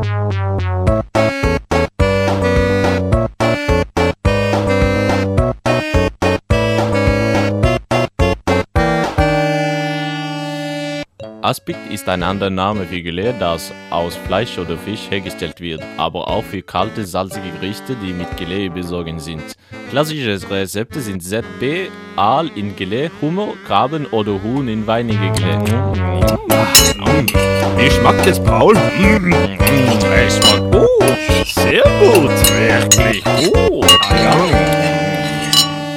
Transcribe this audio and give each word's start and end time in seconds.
Thank 0.00 1.32
you. 1.32 1.37
Aspik 11.48 11.78
ist 11.90 12.06
ein 12.10 12.22
anderer 12.22 12.50
Name 12.50 12.84
für 12.84 13.00
Gelee, 13.00 13.32
das 13.40 13.72
aus 13.88 14.14
Fleisch 14.26 14.58
oder 14.58 14.76
Fisch 14.76 15.08
hergestellt 15.08 15.62
wird, 15.62 15.82
aber 15.96 16.28
auch 16.28 16.44
für 16.44 16.60
kalte, 16.60 17.06
salzige 17.06 17.48
Gerichte, 17.52 17.96
die 17.96 18.12
mit 18.12 18.36
Gelee 18.36 18.68
besorgen 18.68 19.18
sind. 19.18 19.54
Klassische 19.88 20.38
Rezepte 20.50 21.00
sind 21.00 21.22
ZB, 21.22 21.88
Aal 22.16 22.50
in 22.54 22.76
Gelee, 22.76 23.10
Hummer, 23.22 23.54
Krabben 23.66 24.04
oder 24.08 24.32
Huhn 24.42 24.68
in 24.68 24.86
weinige 24.86 25.32
Gelee. 25.32 25.56
Wie 27.78 27.90
schmeckt 27.92 28.26
es, 28.26 28.38
Paul? 28.44 28.76
Es 28.76 30.36
schmeckt 30.36 30.70
gut. 30.70 31.46
Sehr 31.46 31.84
gut. 31.98 32.30
Wirklich 32.58 33.24
gut. 33.24 33.86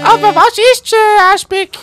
Aber 0.02 0.34
was 0.34 0.58
ist 0.74 0.94
äh, 0.94 1.34
Aspik? 1.34 1.78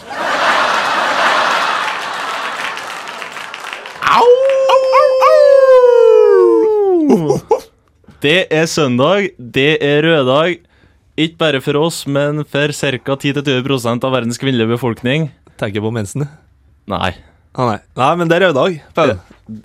Det 8.22 8.48
er 8.50 8.66
søndag, 8.66 9.28
det 9.38 9.76
er 9.84 10.02
røddag. 10.02 10.58
Ikke 11.18 11.38
bare 11.40 11.60
for 11.62 11.78
oss, 11.80 12.02
men 12.10 12.42
for 12.46 12.72
ca. 12.74 13.14
10-20 13.16 14.04
av 14.06 14.12
verdens 14.14 14.38
kvinnelige 14.40 14.72
befolkning. 14.74 15.28
Tenker 15.58 15.82
på 15.84 15.92
mensen. 15.94 16.26
Nei, 16.88 17.14
Ah, 17.58 17.64
nei. 17.72 17.78
nei, 17.98 18.10
men 18.20 18.28
det 18.30 18.36
er 18.36 18.44
røddag. 18.48 18.76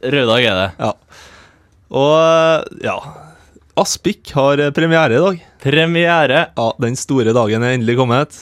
Røddag 0.01 0.45
er 0.49 0.55
det. 0.57 0.70
Ja. 0.79 0.93
Og 1.93 2.13
eh, 2.17 2.85
ja 2.87 2.95
Aspik 3.77 4.31
har 4.34 4.57
premiere 4.73 5.17
i 5.17 5.21
dag. 5.21 5.41
Premiere. 5.62 6.40
Ja, 6.57 6.68
Den 6.81 6.96
store 6.98 7.34
dagen 7.35 7.62
er 7.65 7.73
endelig 7.75 7.96
kommet. 7.99 8.40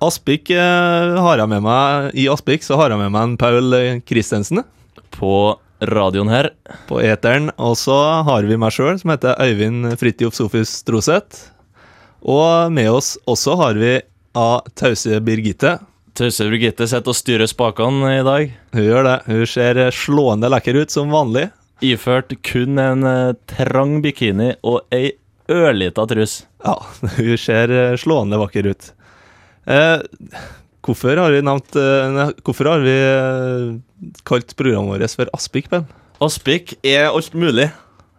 Aspik 0.00 0.50
eh, 0.50 1.16
har 1.20 1.40
jeg 1.42 1.50
med 1.50 1.60
meg 1.64 2.14
I 2.16 2.24
Aspik 2.32 2.64
så 2.64 2.78
har 2.80 2.92
jeg 2.92 3.00
med 3.02 3.12
meg 3.12 3.26
en 3.26 3.34
Paul 3.40 3.74
eh, 3.76 3.98
Christensen 4.08 4.62
På 5.12 5.58
radioen 5.80 6.28
her. 6.28 6.50
på 6.88 6.98
eteren. 7.00 7.50
Og 7.56 7.72
så 7.80 7.96
har 8.26 8.44
vi 8.44 8.56
meg 8.60 8.72
sjøl, 8.74 8.98
som 9.00 9.12
heter 9.14 9.38
Øyvind 9.40 9.94
Fridtjof 10.00 10.34
Sofus 10.36 10.68
Stroseth. 10.82 11.46
Og 12.20 12.68
med 12.72 12.90
oss 12.92 13.14
også 13.24 13.54
har 13.56 13.78
vi 13.80 13.94
av 14.36 14.68
tause 14.76 15.20
Birgitte. 15.24 15.78
Tause 16.12 16.50
Birgitte 16.52 16.84
sitter 16.84 17.14
og 17.14 17.16
styrer 17.16 17.48
spakene 17.48 18.12
i 18.18 18.26
dag. 18.26 18.52
Hun 18.76 18.84
gjør 18.84 19.08
det. 19.08 19.16
Hun 19.30 19.46
ser 19.48 19.80
slående 19.96 20.52
lekker 20.52 20.82
ut 20.82 20.92
som 20.92 21.12
vanlig. 21.16 21.46
Iført 21.80 22.36
kun 22.44 22.76
en 22.76 23.08
eh, 23.08 23.32
trang 23.48 24.02
bikini 24.04 24.52
og 24.60 24.82
ei 24.92 25.14
ørlita 25.48 26.04
trus. 26.12 26.42
Ja, 26.60 26.76
hun 27.16 27.36
ser 27.40 27.72
slående 28.00 28.36
vakker 28.44 28.68
ut. 28.74 28.92
Eh, 29.66 30.00
hvorfor 30.86 31.18
har 31.20 31.30
vi 31.34 31.42
nevnt 31.44 31.76
eh, 31.76 32.06
nei, 32.14 32.28
Hvorfor 32.46 32.70
har 32.72 32.80
vi 32.84 32.94
eh, 32.96 34.12
kalt 34.28 34.54
programmet 34.58 34.96
vårt 35.00 35.16
for 35.18 35.30
Aspik, 35.36 35.68
Ben? 35.72 35.86
Aspik 36.20 36.74
er 36.84 37.08
alt 37.10 37.34
mulig. 37.36 37.68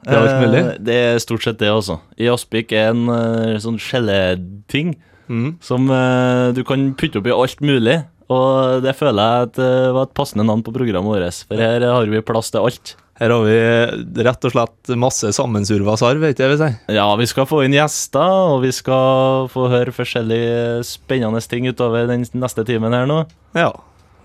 Det 0.06 0.14
er 0.16 0.22
alt 0.22 0.42
mulig? 0.42 0.62
Eh, 0.62 0.78
Det 0.82 0.96
er 0.98 1.20
stort 1.22 1.44
sett 1.46 1.60
det 1.62 1.70
også. 1.74 2.00
I 2.18 2.30
Aspik 2.34 2.72
er 2.74 2.92
en 2.94 3.08
eh, 3.10 3.58
sånn 3.64 3.80
skjelleting 3.82 4.96
Mm. 5.32 5.54
som 5.64 5.86
eh, 5.88 6.50
du 6.52 6.60
kan 6.68 6.90
putte 7.00 7.22
oppi 7.22 7.32
alt 7.32 7.62
mulig. 7.64 8.02
Og 8.32 8.82
det 8.84 8.92
føler 9.00 9.22
jeg 9.24 9.46
at 9.48 9.54
det 9.56 9.70
var 9.96 10.04
et 10.10 10.14
passende 10.18 10.44
navn 10.44 10.64
på 10.64 10.74
programmet 10.76 11.08
vårt, 11.08 11.38
for 11.48 11.56
her 11.62 11.84
har 11.88 12.06
vi 12.12 12.20
plass 12.24 12.50
til 12.52 12.60
alt. 12.68 12.92
Her 13.22 13.30
har 13.36 13.44
vi 13.46 14.24
rett 14.26 14.46
og 14.48 14.54
slett 14.56 14.92
masse 14.98 15.30
sammensurva 15.38 15.94
sarv, 16.00 16.24
vet 16.24 16.40
jeg 16.42 16.50
vil 16.50 16.58
si. 16.58 16.70
Ja, 16.96 17.06
vi 17.20 17.28
skal 17.30 17.46
få 17.46 17.60
inn 17.68 17.76
gjester, 17.76 18.34
og 18.56 18.64
vi 18.64 18.72
skal 18.74 19.46
få 19.54 19.68
høre 19.70 19.94
forskjellige 19.94 20.82
spennende 20.90 21.44
ting 21.46 21.70
utover 21.70 22.10
den 22.10 22.26
neste 22.42 22.66
timen 22.66 22.98
her 22.98 23.06
nå. 23.10 23.22
Ja. 23.54 23.70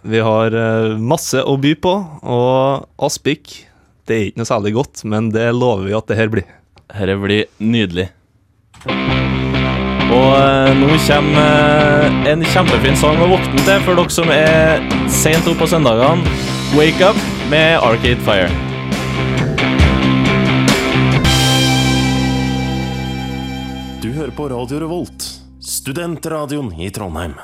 Vi 0.07 0.21
har 0.23 0.55
eh, 0.55 0.97
masse 0.97 1.43
å 1.43 1.57
by 1.61 1.75
på, 1.83 1.93
og 2.25 2.87
Aspik 3.03 3.67
det 4.07 4.15
er 4.15 4.29
ikke 4.29 4.41
noe 4.41 4.49
særlig 4.49 4.73
godt, 4.77 5.03
men 5.05 5.33
det 5.34 5.49
lover 5.53 5.89
vi 5.89 5.97
at 5.99 6.07
det 6.09 6.19
her 6.21 6.31
blir. 6.33 6.47
Dette 6.87 7.17
blir 7.19 7.49
nydelig. 7.59 8.07
Og 10.07 10.31
eh, 10.39 10.71
nå 10.78 10.93
kommer 11.09 11.41
eh, 11.43 12.31
en 12.33 12.47
kjempefin 12.55 12.97
sang 12.97 13.19
å 13.21 13.33
våkne 13.34 13.67
til 13.67 13.83
for 13.83 13.99
dere 13.99 14.15
som 14.15 14.31
er 14.33 14.87
sent 15.11 15.51
oppe 15.51 15.65
på 15.65 15.69
søndagene. 15.75 16.39
Wake 16.78 17.11
Up 17.11 17.19
med 17.51 17.77
Arcade 17.83 18.23
Fire. 18.25 18.66
Hører 24.27 24.35
på 24.35 24.47
Radio 24.51 24.79
Revolt, 24.83 25.25
studentradioen 25.63 26.73
i 26.83 26.89
Trondheim. 26.91 27.37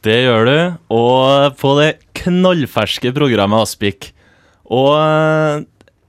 Det 0.00 0.14
gjør 0.22 0.46
du, 0.46 0.58
og 0.94 1.56
på 1.60 1.72
det 1.76 1.88
knallferske 2.16 3.10
programmet 3.12 3.66
Aspik. 3.66 4.14
Og 4.72 4.94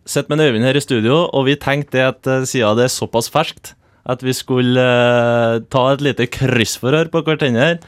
Sett 0.08 0.24
sitter 0.26 0.32
med 0.32 0.46
Øyvind 0.46 0.66
her 0.66 0.78
i 0.80 0.82
studio, 0.82 1.18
og 1.28 1.50
vi 1.50 1.58
tenkte 1.60 1.98
det 1.98 2.06
at 2.06 2.30
eh, 2.32 2.46
siden 2.48 2.80
det 2.80 2.86
er 2.88 2.94
såpass 2.94 3.28
ferskt, 3.30 3.74
at 4.08 4.24
vi 4.24 4.32
skulle 4.34 4.80
eh, 4.80 5.60
ta 5.68 5.84
et 5.92 6.06
lite 6.06 6.30
kryssforhør 6.31 7.12
på 7.12 7.22
hverandre, 7.28 7.81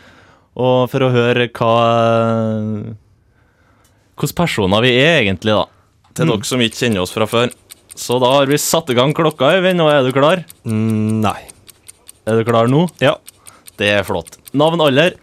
og 0.59 0.91
for 0.91 1.07
å 1.07 1.13
høre 1.15 1.47
hva 1.47 1.71
Hvilke 4.19 4.37
personer 4.37 4.83
vi 4.83 4.91
er 4.99 5.21
egentlig, 5.23 5.55
da. 5.55 5.63
Til 6.11 6.29
dere 6.29 6.45
som 6.45 6.61
ikke 6.61 6.83
kjenner 6.83 7.05
oss 7.05 7.15
fra 7.15 7.29
før. 7.29 7.55
Så 7.95 8.19
da 8.21 8.35
har 8.35 8.51
vi 8.51 8.59
satt 8.59 8.91
i 8.91 8.99
gang 8.99 9.15
klokka, 9.15 9.55
Øyvind, 9.55 9.79
Nå 9.79 9.87
er 9.89 10.03
du 10.03 10.11
klar? 10.13 10.43
Mm, 10.67 11.23
nei. 11.23 11.50
Er 12.29 12.37
du 12.37 12.45
klar 12.45 12.69
nå? 12.69 12.85
Ja. 13.01 13.15
Det 13.79 13.89
er 13.89 14.05
flott. 14.05 14.37
Navn, 14.53 14.81
alder? 14.83 15.15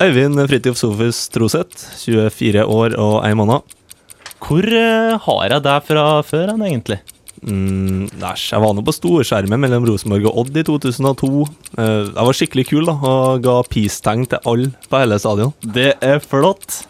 Øyvind 0.00 0.38
Fridtjof 0.48 0.78
Sofus 0.78 1.26
Troseth, 1.34 1.82
24 2.06 2.64
år 2.64 2.94
og 2.96 3.20
1 3.26 3.36
måned. 3.36 3.76
Hvor 4.38 4.64
eh, 4.64 5.16
har 5.24 5.46
jeg 5.50 5.64
deg 5.66 5.86
fra 5.88 6.04
før, 6.24 6.52
han, 6.54 6.62
egentlig? 6.64 7.00
Mm, 7.42 8.06
næsj, 8.18 8.44
jeg 8.54 8.62
var 8.62 8.74
nå 8.74 8.82
på 8.86 8.94
storskjermen 8.94 9.60
mellom 9.62 9.84
Rosenborg 9.86 10.28
og 10.30 10.40
Odd 10.44 10.56
i 10.58 10.64
2002. 10.66 11.30
Eh, 11.78 12.06
jeg 12.06 12.28
var 12.30 12.38
skikkelig 12.38 12.66
kul 12.70 12.88
da, 12.88 12.94
og 12.96 13.42
ga 13.44 13.58
peace-tegn 13.68 14.24
til 14.30 14.48
alle 14.48 14.72
på 14.88 15.02
hele 15.02 15.18
stadion. 15.20 15.54
Det 15.62 15.92
er 16.00 16.22
flott. 16.24 16.84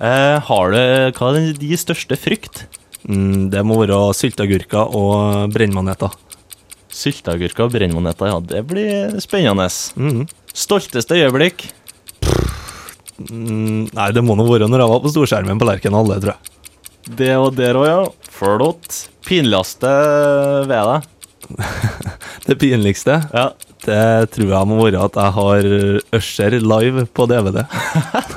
Eh, 0.00 0.38
har 0.48 0.74
du 0.74 0.80
Hva 1.20 1.32
er 1.36 1.52
din 1.60 1.78
største 1.80 2.18
frykt? 2.18 2.64
Mm, 3.06 3.50
det 3.52 3.62
må 3.66 3.78
være 3.80 4.00
sylteagurker 4.16 4.96
og 4.96 5.52
brennmaneter. 5.54 6.16
Sylteagurker 6.92 7.64
og 7.66 7.72
brennmaneter, 7.74 8.28
ja. 8.32 8.40
Det 8.40 8.62
blir 8.68 9.14
spennende. 9.24 9.68
Mhm. 9.96 10.26
Stolteste 10.52 11.16
øyeblikk? 11.16 11.70
Mm, 13.22 13.88
nei, 13.94 14.08
det 14.12 14.22
må 14.24 14.34
nå 14.36 14.44
være 14.48 14.66
når 14.70 14.82
jeg 14.82 14.90
var 14.92 15.02
på 15.04 15.12
storskjermen 15.12 15.60
på 15.60 15.68
Lerkendal, 15.68 16.08
det 16.10 16.20
tror 16.24 16.34
jeg. 16.34 16.58
Det 17.18 17.30
og 17.38 17.54
der 17.58 17.78
òg, 17.78 17.86
ja. 17.88 18.02
Flott. 18.32 19.02
Pinligste 19.26 19.90
ved 20.68 20.88
deg? 20.90 21.08
Det 22.46 22.56
pinligste, 22.58 23.20
Ja. 23.34 23.50
det 23.84 24.30
tror 24.34 24.48
jeg 24.50 24.66
må 24.70 24.76
være 24.82 25.02
at 25.04 25.14
jeg 25.18 25.32
har 25.36 25.66
Usher 26.18 26.56
live 26.58 27.04
på 27.14 27.26
DVD. 27.30 27.60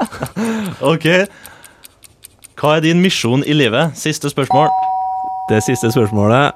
OK. 0.91 1.07
Hva 2.59 2.75
er 2.77 2.83
din 2.85 3.01
misjon 3.01 3.41
i 3.45 3.53
livet? 3.57 3.95
Siste 3.97 4.29
spørsmål. 4.29 4.69
Det 5.49 5.61
siste 5.65 5.89
spørsmålet 5.93 6.53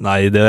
Nei, 0.00 0.28
det 0.32 0.44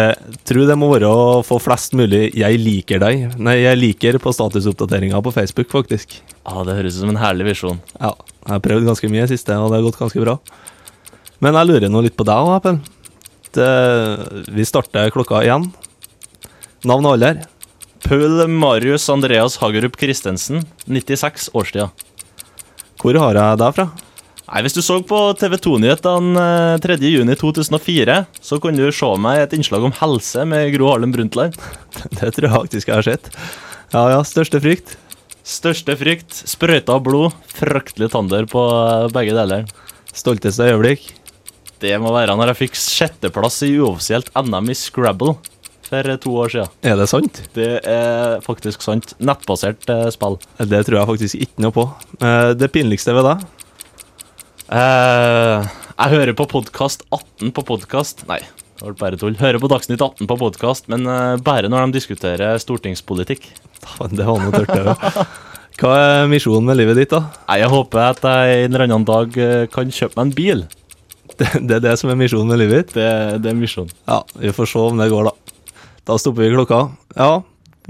tror 0.47 0.67
det 0.69 0.77
må 0.79 0.89
være 0.93 1.09
å 1.09 1.41
få 1.45 1.59
flest 1.61 1.93
mulig 1.97 2.31
'jeg 2.33 2.59
liker 2.59 2.99
deg'. 2.99 3.37
Nei, 3.37 3.57
jeg 3.63 3.77
liker 3.77 4.19
på 4.19 4.31
statusoppdateringa 4.31 5.21
på 5.21 5.33
Facebook, 5.33 5.69
faktisk. 5.69 6.21
Ah, 6.45 6.63
det 6.63 6.77
høres 6.77 6.95
ut 6.95 7.01
som 7.01 7.09
en 7.09 7.23
herlig 7.23 7.49
visjon. 7.51 7.79
Ja, 7.99 8.13
jeg 8.45 8.53
har 8.53 8.59
prøvd 8.59 8.87
ganske 8.87 9.09
mye 9.09 9.23
i 9.23 9.31
siste, 9.31 9.51
og 9.57 9.71
det 9.71 9.81
har 9.81 9.87
gått 9.91 9.99
ganske 9.99 10.23
bra. 10.23 10.39
Men 11.41 11.53
jeg 11.53 11.67
lurer 11.67 11.89
nå 11.89 12.03
litt 12.03 12.17
på 12.17 12.25
deg 12.25 12.35
òg, 12.35 12.55
Appen. 12.55 12.81
Vi 14.53 14.63
starter 14.65 15.11
klokka 15.11 15.43
igjen. 15.43 15.71
Navn 16.85 17.05
og 17.05 17.13
alder? 17.17 17.45
Paul 18.03 18.47
Marius 18.47 19.09
Andreas 19.09 19.57
Hagerup 19.57 19.97
Christensen, 19.99 20.63
96 20.87 21.49
årstida. 21.53 21.89
Hvor 22.99 23.17
har 23.19 23.35
jeg 23.35 23.57
deg 23.59 23.75
fra? 23.75 23.89
Nei, 24.49 24.63
Hvis 24.65 24.73
du 24.73 24.81
så 24.81 24.95
på 25.05 25.17
TV 25.37 25.59
2-nyhetene 25.61 26.43
3.6.2004, 26.81 28.15
så 28.41 28.57
kunne 28.61 28.81
du 28.81 28.95
se 28.95 29.09
meg 29.21 29.37
i 29.37 29.43
et 29.43 29.51
innslag 29.53 29.83
om 29.85 29.93
helse 29.93 30.45
med 30.49 30.71
Gro 30.73 30.87
Harlem 30.89 31.13
Brundtland. 31.13 31.57
Det 32.17 32.31
tror 32.33 32.47
jeg 32.47 32.55
faktisk 32.55 32.89
jeg 32.89 32.97
har 32.97 33.05
sett. 33.05 33.29
Ja 33.93 34.07
ja, 34.15 34.23
største 34.25 34.61
frykt? 34.63 34.95
Største 35.45 35.93
frykt, 35.97 36.33
sprøyta 36.49 36.97
blod, 37.01 37.37
fryktelig 37.57 38.09
tander 38.13 38.49
på 38.49 38.63
eh, 38.73 39.05
begge 39.13 39.37
deler. 39.37 39.69
Stolteste 40.17 40.65
øyeblikk? 40.65 41.05
Det 41.81 41.93
må 42.01 42.09
være 42.13 42.33
når 42.37 42.51
jeg 42.51 42.61
fikk 42.63 42.81
sjetteplass 42.81 43.61
i 43.69 43.71
uoffisielt 43.77 44.33
NM 44.33 44.73
i 44.73 44.77
Scrabble 44.77 45.35
for 45.85 46.09
eh, 46.09 46.19
to 46.25 46.33
år 46.41 46.55
siden. 46.55 46.73
Er 46.89 46.97
det 46.97 47.09
sant? 47.13 47.41
Det 47.53 47.69
er 47.85 48.41
faktisk 48.45 48.81
sant. 48.85 49.13
Nettbasert 49.21 49.85
eh, 49.93 50.09
spill. 50.13 50.41
Det 50.57 50.83
tror 50.89 51.03
jeg 51.03 51.11
faktisk 51.13 51.45
ikke 51.47 51.65
noe 51.67 51.77
på. 51.77 51.87
Det 52.57 52.73
pinligste 52.73 53.13
ved 53.13 53.29
deg? 53.29 53.47
Eh, 54.69 55.67
Jeg 55.99 56.11
hører 56.13 56.35
på 56.37 56.45
podkast 56.47 57.01
18 57.11 57.49
på 57.57 57.63
podkast. 57.65 58.21
Nei, 58.29 58.37
det 58.77 58.85
var 58.85 58.95
bare 58.99 59.17
tull. 59.19 59.33
Hører 59.39 59.59
på 59.59 59.69
Dagsnytt 59.71 60.01
18 60.05 60.29
på 60.29 60.37
podkast, 60.39 60.85
men 60.93 61.07
uh, 61.09 61.35
bare 61.41 61.67
når 61.71 61.87
de 61.89 61.97
diskuterer 61.97 62.61
stortingspolitikk. 62.61 63.49
Det 64.13 64.27
var 64.27 64.39
noe 64.43 64.53
tørt, 64.53 64.69
det. 64.69 65.25
Hva 65.79 65.93
er 65.97 66.29
misjonen 66.31 66.67
med 66.69 66.77
livet 66.77 66.99
ditt, 66.99 67.13
da? 67.15 67.23
Nei, 67.49 67.57
Jeg 67.63 67.71
håper 67.71 68.03
at 68.11 68.21
jeg 68.23 68.65
en 68.65 68.73
eller 68.75 68.85
annen 68.85 69.07
dag 69.07 69.37
eh, 69.39 69.65
kan 69.71 69.91
kjøpe 69.95 70.19
meg 70.19 70.27
en 70.27 70.33
bil. 70.37 70.63
Det, 71.39 71.47
det 71.69 71.77
er 71.77 71.83
det 71.85 71.93
som 72.01 72.11
er 72.11 72.17
misjonen 72.19 72.51
med 72.51 72.59
livet 72.59 72.81
ditt? 72.81 72.97
Det, 72.99 73.09
det 73.43 73.51
er 73.53 73.55
misjonen. 73.55 73.93
Ja, 74.09 74.17
vi 74.35 74.51
får 74.55 74.67
se 74.73 74.81
om 74.83 74.99
det 74.99 75.07
går, 75.13 75.29
da. 75.29 75.85
Da 76.09 76.17
stopper 76.19 76.43
vi 76.43 76.51
klokka. 76.51 76.81
Ja, 77.15 77.29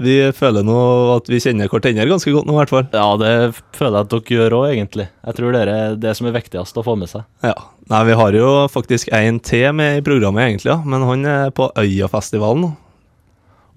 vi 0.00 0.14
føler 0.36 0.64
nå 0.64 0.76
at 1.16 1.28
vi 1.28 1.40
kjenner 1.42 1.68
hverandre 1.70 2.08
ganske 2.08 2.32
godt 2.32 2.48
nå, 2.48 2.54
i 2.54 2.60
hvert 2.60 2.72
fall. 2.72 2.86
Ja, 2.94 3.08
det 3.20 3.32
føler 3.76 3.98
jeg 3.98 4.06
at 4.06 4.12
dere 4.14 4.36
gjør 4.36 4.56
òg, 4.60 4.66
egentlig. 4.70 5.06
Jeg 5.26 5.38
tror 5.38 5.56
det 5.56 5.64
er 5.64 5.98
det 6.00 6.14
som 6.16 6.28
er 6.30 6.36
viktigst 6.38 6.80
å 6.80 6.84
få 6.86 6.96
med 7.00 7.10
seg. 7.12 7.26
Ja. 7.44 7.56
Nei, 7.90 8.04
vi 8.06 8.16
har 8.20 8.36
jo 8.38 8.50
faktisk 8.70 9.10
en 9.16 9.40
til 9.44 9.66
med 9.76 9.98
i 9.98 10.04
programmet, 10.06 10.46
egentlig, 10.46 10.70
ja. 10.70 10.78
men 10.86 11.04
han 11.08 11.26
er 11.26 11.52
på 11.54 11.68
Øyafestivalen 11.80 12.68
nå. 12.68 12.70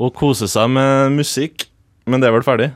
Og 0.04 0.14
koser 0.18 0.50
seg 0.50 0.72
med 0.74 1.18
musikk, 1.18 1.68
men 2.10 2.24
det 2.24 2.30
er 2.30 2.36
vel 2.36 2.46
ferdig. 2.46 2.72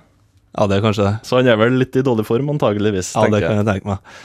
Ja, 0.58 0.66
det 0.66 0.80
er 0.80 0.84
kanskje 0.86 1.06
det. 1.06 1.14
Så 1.28 1.38
han 1.40 1.50
er 1.50 1.60
vel 1.60 1.78
litt 1.78 1.96
i 1.98 2.04
dårlig 2.06 2.26
form, 2.28 2.50
antageligvis. 2.56 3.14
Ja, 3.16 3.28
det 3.30 3.44
kan 3.46 3.62
jeg. 3.62 3.68
tenke 3.68 3.94
meg. 3.94 4.20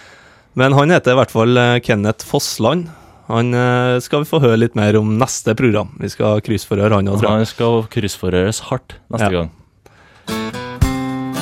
Men 0.58 0.74
han 0.76 0.92
heter 0.92 1.14
i 1.14 1.18
hvert 1.20 1.32
fall 1.32 1.56
eh, 1.60 1.78
Kenneth 1.84 2.26
Fossland. 2.28 2.90
Han 3.32 3.54
eh, 3.56 3.96
skal 4.04 4.22
vi 4.22 4.28
få 4.28 4.40
høre 4.44 4.58
litt 4.60 4.74
mer 4.76 4.96
om 5.00 5.14
neste 5.20 5.54
program. 5.56 5.94
Vi 6.02 6.10
skal 6.12 6.42
kryssforhøre 6.44 6.98
han 7.00 7.08
og 7.08 7.18
tror 7.20 7.30
jeg. 7.30 7.42
Han 7.42 7.48
skal 7.48 7.82
kryssforhøres 7.94 8.60
hardt 8.68 8.98
neste 9.12 9.30
Ja. 9.30 9.36
gang. 9.40 9.50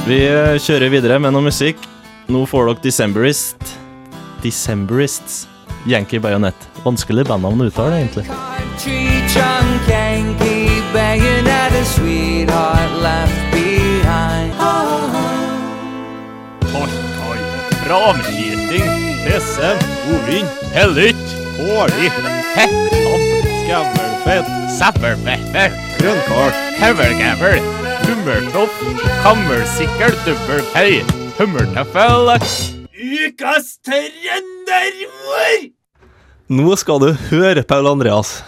Vi 0.07 0.21
eh, 0.27 0.57
kjører 0.63 0.91
videre 0.95 1.19
med 1.21 1.35
noe 1.35 1.43
musikk. 1.51 1.83
Nå 2.31 2.45
får 2.47 2.71
dere 2.71 2.85
Decemberist. 2.87 3.75
Decemberists. 4.45 5.47
Yankee 5.89 6.21
Bayonet. 6.21 6.57
Vanskelig 6.85 7.27
bandnavn 7.27 7.65
å 7.65 7.71
uttale, 7.71 7.99
egentlig. 8.05 8.27
Country 8.29 9.25
drunk 9.33 9.89
Yankee 9.89 10.69
at 10.95 11.73
a 11.73 11.85
sweetheart 11.85 13.03
left 13.03 13.53
behind. 13.53 14.55
Tessem, 19.21 19.79
Ovin, 20.15 20.47
Hellytt, 20.73 21.17
Håli, 21.17 21.40
Hetland, 21.61 22.41
Skavmelfett, 23.61 24.49
Sævelfetter, 24.79 25.75
Grønnkål, 25.99 26.53
Høvelgævel, 26.81 27.59
Hummertopp, 28.07 28.73
Kammersikkel. 29.21 30.15
Dubbelhøy, 30.25 31.03
Hummertøffel. 31.37 32.31
Ukas 32.97 33.77
trøndermor! 33.85 35.69
Nå 36.49 36.77
skal 36.81 37.03
du 37.05 37.12
høre, 37.29 37.63
Paul 37.63 37.91
Andreas. 37.93 38.39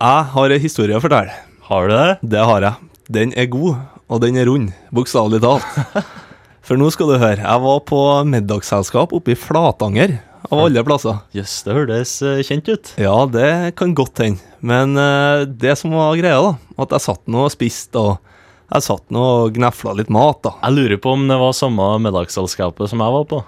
Jeg 0.00 0.24
har 0.32 0.54
en 0.56 0.64
historie 0.64 0.96
å 0.96 1.02
fortelle. 1.04 1.36
Har 1.68 1.88
du 1.88 1.92
det? 1.92 2.16
Det 2.24 2.46
har 2.52 2.64
jeg. 2.64 2.88
Den 3.12 3.34
er 3.36 3.50
god, 3.52 3.82
og 4.08 4.22
den 4.24 4.40
er 4.40 4.48
rund, 4.48 4.72
bokstavelig 4.96 5.42
talt. 5.44 6.00
For 6.66 6.80
nå 6.80 6.88
skal 6.90 7.12
du 7.12 7.20
høre. 7.20 7.44
Jeg 7.44 7.62
var 7.68 7.84
på 7.86 8.00
middagsselskap 8.32 9.12
oppe 9.14 9.36
i 9.36 9.38
Flatanger, 9.38 10.16
av 10.50 10.62
alle 10.66 10.82
plasser. 10.86 11.18
Jøss, 11.36 11.58
det 11.66 11.74
hørtes 11.76 12.14
eh, 12.26 12.40
kjent 12.46 12.68
ut. 12.70 12.92
Ja, 13.00 13.16
det 13.30 13.50
kan 13.78 13.94
godt 13.98 14.22
hende. 14.22 14.42
Men 14.66 14.96
eh, 15.00 15.44
det 15.46 15.76
som 15.80 15.94
var 15.96 16.16
greia, 16.18 16.38
da, 16.42 16.54
at 16.84 16.94
jeg 16.96 17.06
satt 17.08 17.22
nå 17.30 17.44
og 17.46 17.52
spiste, 17.54 17.98
og 18.02 18.72
jeg 18.72 18.86
satt 18.86 19.04
nå 19.14 19.26
og 19.42 19.58
gnefla 19.58 19.94
litt 19.98 20.10
mat, 20.12 20.40
da. 20.46 20.56
Jeg 20.64 20.78
lurer 20.78 21.02
på 21.02 21.12
om 21.14 21.26
det 21.30 21.38
var 21.40 21.54
samme 21.56 21.90
middagsselskapet 22.06 22.90
som 22.90 23.02
jeg 23.04 23.16
var 23.18 23.28
på. 23.30 23.42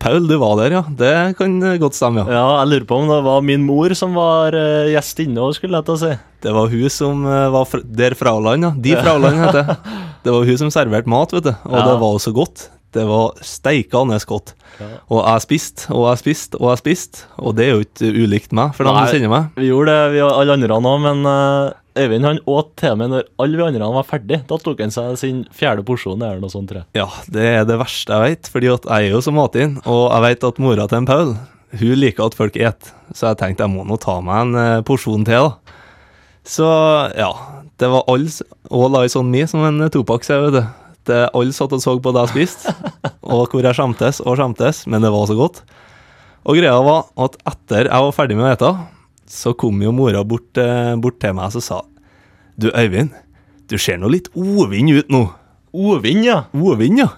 Paul, 0.00 0.24
du 0.24 0.32
var 0.40 0.54
der, 0.56 0.72
ja. 0.78 0.82
Det 0.96 1.12
kan 1.36 1.58
godt 1.80 1.96
stemme, 1.98 2.22
ja. 2.24 2.38
Ja, 2.38 2.44
jeg 2.62 2.70
lurer 2.72 2.86
på 2.88 2.98
om 3.02 3.10
det 3.12 3.18
var 3.26 3.42
min 3.44 3.66
mor 3.68 3.92
som 3.98 4.14
var 4.16 4.56
uh, 4.56 4.88
gjest 4.88 5.20
inne 5.26 5.42
òg, 5.44 5.52
skulle 5.58 5.76
jeg 5.76 5.88
til 5.90 5.96
å 5.96 6.00
si. 6.00 6.12
Det 6.40 6.54
var 6.56 6.70
hun 6.72 6.92
som 6.94 7.20
uh, 7.28 7.50
var 7.52 7.66
fra, 7.68 7.82
der 7.84 8.16
Frauland, 8.16 8.64
ja. 8.64 8.70
De 8.80 8.94
fra 8.96 9.18
land, 9.20 9.42
heter 9.44 9.60
det. 9.60 9.76
Det 10.24 10.32
var 10.32 10.44
hun 10.48 10.58
som 10.60 10.68
serverte 10.72 11.08
mat, 11.08 11.30
vet 11.32 11.46
du. 11.46 11.52
Og 11.52 11.76
Ja. 11.76 11.84
det 11.88 11.98
var 12.00 12.16
jo 12.16 12.18
så 12.20 12.32
godt. 12.36 12.66
Det 12.94 13.04
var 13.06 13.36
steikende 13.46 14.18
godt. 14.26 14.54
Og 15.12 15.20
jeg 15.20 15.44
spiste, 15.44 15.90
og 15.94 16.08
jeg 16.08 16.22
spiste, 16.22 16.58
og 16.58 16.72
jeg 16.72 16.80
spiste. 16.80 17.26
Og 17.38 17.54
det 17.58 17.66
er 17.66 17.76
jo 17.76 17.84
ikke 17.84 18.10
ulikt 18.24 18.56
meg, 18.56 18.72
for 18.74 18.88
Nei. 18.88 19.04
kjenner 19.12 19.30
meg. 19.30 19.52
Vi 19.60 19.68
gjorde 19.68 19.94
det, 19.94 20.14
vi 20.16 20.24
alle 20.24 20.56
andre 20.56 20.80
òg, 20.80 20.98
men 21.04 21.30
eh, 21.30 21.76
Øyvind 22.00 22.24
han 22.24 22.38
åt 22.46 22.68
til 22.78 22.94
meg 22.96 23.08
når 23.10 23.24
alle 23.42 23.58
vi 23.58 23.64
andre 23.66 23.88
var 23.96 24.06
ferdig. 24.06 24.40
Da 24.48 24.58
tok 24.62 24.78
han 24.80 24.92
seg 24.94 25.16
sin 25.18 25.40
fjerde 25.54 25.82
porsjon 25.86 26.22
eller 26.22 26.38
noe 26.42 26.52
sånt, 26.52 26.70
tror 26.70 26.84
jeg. 26.84 26.88
Ja, 27.00 27.08
det 27.34 27.46
er 27.48 27.66
det 27.66 27.80
verste 27.80 28.14
jeg 28.14 28.36
vet, 28.36 28.50
fordi 28.52 28.70
jeg 28.70 28.84
er 28.86 29.08
jo 29.10 29.22
så 29.24 29.34
matin, 29.34 29.80
og 29.82 30.04
jeg 30.06 30.24
vet 30.28 30.46
at 30.46 30.60
mora 30.62 30.86
til 30.86 31.00
en 31.00 31.08
Paul, 31.10 31.34
hun 31.80 31.98
liker 31.98 32.30
at 32.30 32.38
folk 32.38 32.56
et, 32.58 32.92
så 33.10 33.32
jeg 33.32 33.40
tenkte 33.42 33.66
jeg 33.66 33.74
må 33.74 33.84
nå 33.86 33.98
ta 34.02 34.20
meg 34.22 34.46
en 34.46 34.60
eh, 34.62 34.84
porsjon 34.86 35.26
til, 35.26 35.50
da. 35.50 35.76
Så 36.46 36.66
ja, 37.18 37.30
det 37.82 37.90
var 37.90 38.06
alle, 38.10 38.30
all 38.70 38.96
eyes 39.02 39.18
on 39.18 39.28
me, 39.30 39.42
som 39.50 39.66
en 39.66 39.90
topakk 39.92 40.24
sier, 40.26 40.46
vet 40.46 40.60
du. 40.60 40.79
Det, 41.08 41.20
alle 41.32 41.54
satt 41.56 41.72
og 41.72 41.80
så 41.82 41.94
på 42.02 42.12
det 42.12 42.26
jeg 42.26 42.32
spiste, 42.34 42.74
og 43.24 43.46
hvor 43.48 43.64
jeg 43.64 43.76
skjemtes 43.76 44.20
og 44.20 44.36
skjemtes, 44.36 44.82
men 44.90 45.04
det 45.04 45.12
var 45.14 45.28
så 45.30 45.36
godt. 45.38 45.62
Og 46.44 46.56
greia 46.60 46.76
var 46.84 47.06
at 47.20 47.38
etter 47.48 47.88
jeg 47.88 48.04
var 48.06 48.16
ferdig 48.16 48.36
med 48.38 48.48
å 48.48 48.52
ete, 48.52 48.72
så 49.30 49.54
kom 49.56 49.80
jo 49.84 49.92
mora 49.94 50.22
bort, 50.26 50.50
eh, 50.58 50.94
bort 51.00 51.20
til 51.22 51.36
meg 51.38 51.54
og 51.54 51.62
sa 51.62 51.82
Du, 52.60 52.68
Øyvind, 52.74 53.12
du 53.70 53.78
ser 53.78 54.00
nå 54.00 54.10
litt 54.10 54.28
ovind 54.34 54.90
ut 54.90 55.12
nå. 55.12 55.22
Ovind, 55.72 56.24
ja. 56.26 56.42
Ovind, 56.52 56.98
ja. 56.98 57.08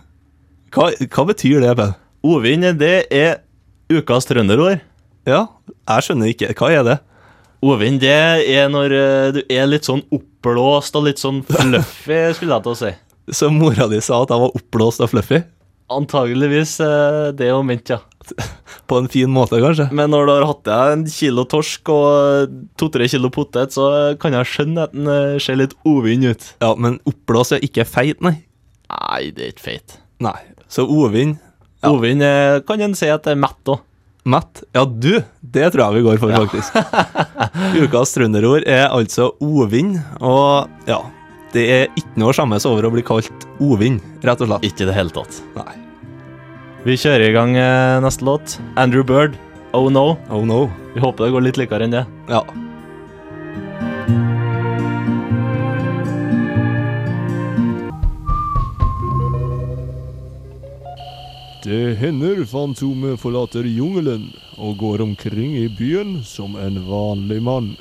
Hva, 0.75 0.91
hva 0.93 1.25
betyr 1.31 1.63
det, 1.65 1.73
Pell? 1.79 1.95
Ovind, 2.23 2.67
det 2.79 3.07
er 3.11 3.41
ukas 3.91 4.29
trønderord. 4.29 4.83
Ja, 5.27 5.47
jeg 5.89 6.05
skjønner 6.07 6.31
ikke. 6.31 6.53
Hva 6.59 6.69
er 6.75 6.85
det? 6.87 6.99
Ovind, 7.63 8.03
det 8.03 8.13
er 8.53 8.69
når 8.71 8.95
eh, 8.99 9.31
du 9.39 9.41
er 9.47 9.69
litt 9.71 9.89
sånn 9.89 10.03
oppblåst 10.13 10.97
og 10.99 11.09
litt 11.09 11.23
sånn 11.23 11.41
fluffy, 11.47 12.21
skulle 12.37 12.59
jeg 12.59 12.67
til 12.67 12.73
å 12.75 12.79
si. 12.79 12.93
Så 13.31 13.51
mora 13.55 13.87
di 13.91 14.01
sa 14.03 14.23
at 14.25 14.33
jeg 14.33 14.43
var 14.43 14.57
oppblåst 14.59 15.03
og 15.05 15.13
fluffy? 15.13 15.43
Antageligvis 15.93 16.79
eh, 16.83 17.29
det 17.37 17.51
hun 17.53 17.69
mente, 17.69 17.99
ja. 17.99 18.01
På 18.89 18.99
en 19.03 19.09
fin 19.11 19.31
måte, 19.31 19.59
kanskje? 19.63 19.89
Men 19.95 20.13
når 20.15 20.27
du 20.27 20.33
har 20.33 20.47
hatt 20.49 20.65
deg 20.67 20.95
en 20.95 21.05
kilo 21.11 21.45
torsk 21.51 21.91
og 21.93 22.55
to-tre 22.81 23.09
kilo 23.11 23.31
potet, 23.35 23.75
så 23.75 24.15
kan 24.23 24.35
jeg 24.39 24.51
skjønne 24.51 24.87
at 24.89 24.97
den 24.97 25.11
eh, 25.11 25.39
ser 25.43 25.59
litt 25.61 25.75
ovind 25.89 26.27
ut. 26.33 26.49
Ja, 26.63 26.73
men 26.79 26.99
oppblåst 27.09 27.57
er 27.59 27.65
ikke 27.67 27.87
feit, 27.89 28.23
nei. 28.25 28.39
Nei, 28.93 29.23
det 29.35 29.47
er 29.47 29.55
ikke 29.55 29.69
feit. 29.71 29.97
Nei. 30.23 30.39
Så 30.73 30.87
ovind 30.89 31.39
Ja. 31.83 31.91
Ovind 31.91 32.23
eh, 32.23 32.61
kan 32.67 32.83
en 32.85 32.95
si 32.95 33.09
at 33.11 33.25
det 33.27 33.35
er 33.35 33.41
mett 33.43 33.73
òg. 33.73 33.81
Mett? 34.23 34.61
Ja, 34.71 34.85
du! 34.87 35.17
Det 35.43 35.73
tror 35.75 35.89
jeg 35.89 35.99
vi 35.99 36.05
går 36.07 36.21
for, 36.23 36.31
faktisk. 36.45 36.77
Ukas 37.83 38.15
trønderord 38.15 38.69
er 38.71 38.87
altså 38.95 39.33
ovind, 39.43 39.99
og 40.23 40.71
ja 40.87 41.01
Det 41.53 41.63
er 41.69 41.89
ikke 42.01 42.17
noe 42.21 42.33
å 42.33 42.37
skjemmes 42.37 42.65
over 42.65 42.87
å 42.89 42.91
bli 42.95 43.03
kalt 43.05 43.47
Ovin, 43.61 43.99
rett 44.25 44.41
og 44.41 44.49
slett. 44.49 44.65
Ikke 44.65 44.87
i 44.87 44.89
det 44.89 44.97
hele 44.97 45.13
tatt. 45.13 45.43
Nei. 45.59 45.75
Vi 46.83 46.97
kjører 46.99 47.29
i 47.29 47.35
gang 47.37 47.53
eh, 47.61 48.01
neste 48.03 48.25
låt. 48.27 48.57
Andrew 48.81 49.05
Bird, 49.07 49.37
Oh 49.77 49.91
No. 49.93 50.17
Oh 50.33 50.45
no. 50.45 50.71
Vi 50.95 51.01
håper 51.01 51.25
det 51.25 51.33
går 51.33 51.45
litt 51.47 51.61
likere 51.61 51.87
enn 51.87 51.95
det. 51.95 52.07
Ja. 52.33 52.43
Det 61.63 61.95
hender 62.01 62.43
Fantomet 62.49 63.21
forlater 63.23 63.69
jungelen 63.69 64.33
og 64.59 64.81
går 64.81 65.05
omkring 65.05 65.55
i 65.61 65.69
byen 65.71 66.19
som 66.27 66.57
en 66.59 66.81
vanlig 66.89 67.39
mann. 67.45 67.75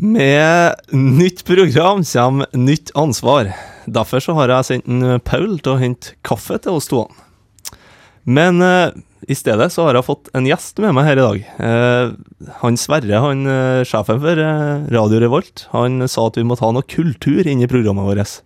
Med 0.00 0.74
nytt 0.96 1.44
program 1.44 2.04
kommer 2.04 2.46
nytt 2.56 2.90
ansvar. 2.96 3.50
Derfor 3.84 4.22
så 4.24 4.32
har 4.38 4.48
jeg 4.48 4.68
sendt 4.68 4.88
en 4.88 5.20
Paul 5.20 5.58
til 5.60 5.74
å 5.74 5.80
hente 5.82 6.14
kaffe 6.24 6.56
til 6.64 6.78
oss 6.78 6.88
to. 6.88 7.02
Men 8.24 8.62
eh, 8.64 8.96
i 9.28 9.36
stedet 9.36 9.68
så 9.74 9.84
har 9.84 9.98
jeg 9.98 10.06
fått 10.06 10.32
en 10.32 10.48
gjest 10.48 10.80
med 10.80 10.96
meg 10.96 11.04
her 11.04 11.20
i 11.20 11.26
dag. 11.26 11.44
Eh, 11.66 12.14
han 12.62 12.80
Sverre, 12.80 13.20
han 13.20 13.44
eh, 13.44 13.84
sjefen 13.88 14.24
for 14.24 14.40
eh, 14.40 14.88
Radio 14.88 15.20
Revolt, 15.20 15.66
han 15.74 16.08
sa 16.08 16.30
at 16.30 16.40
vi 16.40 16.48
måtte 16.48 16.64
ha 16.64 16.72
noe 16.72 16.88
kultur 16.88 17.44
inn 17.44 17.60
i 17.60 17.68
programmet 17.68 18.08
vårt. 18.08 18.40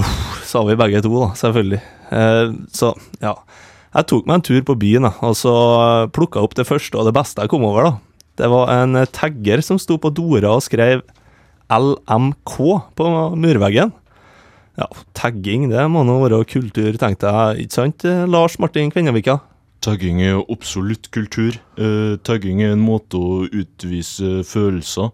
Uff, 0.00 0.40
sa 0.48 0.64
vi 0.64 0.78
begge 0.80 1.04
to, 1.04 1.12
da, 1.18 1.34
selvfølgelig. 1.36 1.84
Eh, 2.16 2.46
så 2.72 2.94
ja. 3.20 3.36
Jeg 3.90 4.06
tok 4.06 4.28
meg 4.30 4.38
en 4.38 4.46
tur 4.46 4.60
på 4.64 4.78
byen, 4.78 5.04
da, 5.04 5.16
og 5.26 5.36
så 5.36 5.52
plukka 6.14 6.40
opp 6.40 6.56
det 6.56 6.68
første 6.68 6.96
og 6.96 7.10
det 7.10 7.16
beste 7.16 7.44
jeg 7.44 7.52
kom 7.52 7.68
over. 7.68 7.90
da. 7.90 8.09
Det 8.40 8.48
var 8.50 8.72
en 8.72 8.96
eh, 8.96 9.08
tagger 9.12 9.62
som 9.64 9.78
sto 9.80 9.98
på 10.00 10.12
dora 10.16 10.56
og 10.56 10.64
skrev 10.64 11.04
LMK 11.70 12.56
på 12.98 13.08
murveggen. 13.38 13.92
Ja, 14.80 14.86
tagging, 15.14 15.68
det 15.68 15.82
må 15.92 16.06
nå 16.08 16.16
være 16.22 16.44
kultur, 16.48 16.94
tenkte 16.96 17.28
jeg. 17.28 17.66
Ikke 17.66 17.76
sant, 17.76 18.06
eh, 18.08 18.24
Lars 18.24 18.56
Martin 18.62 18.92
Kvennevika? 18.92 19.40
Tagging 19.84 20.22
er 20.24 20.34
jo 20.38 20.46
absolutt 20.52 21.10
kultur. 21.12 21.56
Eh, 21.76 22.16
tagging 22.24 22.62
er 22.64 22.74
en 22.74 22.84
måte 22.84 23.20
å 23.20 23.44
utvise 23.46 24.40
følelser 24.48 25.12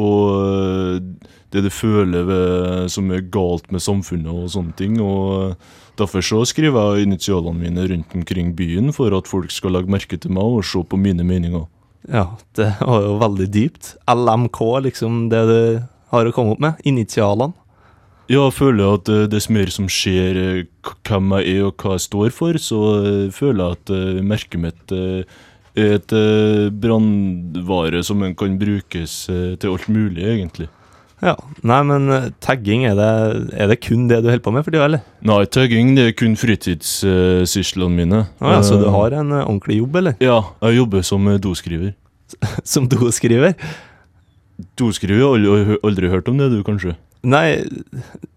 og 0.00 0.20
eh, 0.40 1.28
det 1.52 1.64
du 1.66 1.70
føler 1.72 2.24
ved, 2.24 2.88
som 2.92 3.10
er 3.12 3.26
galt 3.32 3.68
med 3.72 3.84
samfunnet 3.84 4.32
og 4.32 4.48
sånne 4.54 4.72
ting. 4.78 4.96
Og 5.04 5.52
derfor 6.00 6.24
så 6.24 6.42
skriver 6.48 6.96
jeg 6.96 7.08
initialene 7.10 7.60
mine 7.60 7.86
rundt 7.90 8.16
omkring 8.16 8.54
byen 8.56 8.92
for 8.96 9.12
at 9.16 9.28
folk 9.28 9.52
skal 9.52 9.76
legge 9.76 9.92
merke 9.92 10.16
til 10.16 10.32
meg 10.32 10.60
og 10.60 10.64
se 10.64 10.80
på 10.80 11.00
mine 11.00 11.26
meninger. 11.26 11.66
Ja, 12.10 12.36
det 12.58 12.68
var 12.80 13.04
jo 13.04 13.18
veldig 13.22 13.48
dypt. 13.54 13.94
LMK, 14.10 14.60
liksom 14.88 15.26
det 15.30 15.42
du 15.48 15.58
har 16.12 16.28
å 16.28 16.34
komme 16.34 16.56
opp 16.56 16.62
med. 16.62 16.80
Initialene. 16.88 17.54
Ja, 18.30 18.46
jeg 18.46 18.54
føler 18.54 18.96
at 18.96 19.10
eh, 19.12 19.24
dess 19.28 19.48
mer 19.52 19.70
som 19.74 19.88
skjer 19.90 20.38
eh, 20.38 20.90
hvem 21.04 21.34
jeg 21.36 21.56
er 21.56 21.64
og 21.66 21.82
hva 21.82 21.96
jeg 21.96 22.04
står 22.06 22.34
for, 22.34 22.58
så 22.60 22.82
eh, 23.00 23.24
føler 23.34 23.64
jeg 23.64 23.78
at 23.80 24.22
merket 24.24 24.62
mitt 24.62 24.94
er 24.94 25.96
et 25.96 26.12
brannvare 26.84 28.02
som 28.04 28.22
kan 28.36 28.58
brukes 28.60 29.14
til 29.26 29.70
alt 29.70 29.86
mulig, 29.88 30.24
egentlig. 30.28 30.68
Ja. 31.22 31.36
Nei, 31.62 31.78
men 31.86 32.10
eh, 32.10 32.24
tagging, 32.42 32.82
er 32.88 32.96
det, 32.98 33.10
er 33.54 33.70
det 33.70 33.78
kun 33.84 34.08
det 34.10 34.18
du 34.24 34.28
holder 34.30 34.42
på 34.42 34.52
med 34.54 34.64
for 34.66 34.74
tida, 34.74 34.88
eller? 34.88 35.04
Nei, 35.22 35.38
tagging 35.54 35.94
det 35.94 36.08
er 36.08 36.16
kun 36.18 36.34
fritidssyslene 36.38 37.94
mine. 37.94 38.24
Ah, 38.42 38.56
ja, 38.56 38.64
så 38.66 38.80
du 38.80 38.88
Eh, 38.88 38.96
har 38.96 39.14
en 39.20 39.30
eh, 39.30 39.44
ordentlig 39.46 39.78
jobb, 39.78 40.00
eller? 40.02 40.16
Ja, 40.22 40.40
jeg 40.66 40.80
jobber 40.80 41.06
som 41.06 41.30
doskriver. 41.38 41.94
Som 42.64 42.86
doskriver? 42.88 43.54
Doskriver 44.80 45.34
aldri, 45.36 45.78
aldri 45.84 46.08
hørt 46.08 46.30
om 46.32 46.38
det, 46.40 46.48
du, 46.50 46.62
kanskje? 46.66 46.96
Nei, 47.22 47.62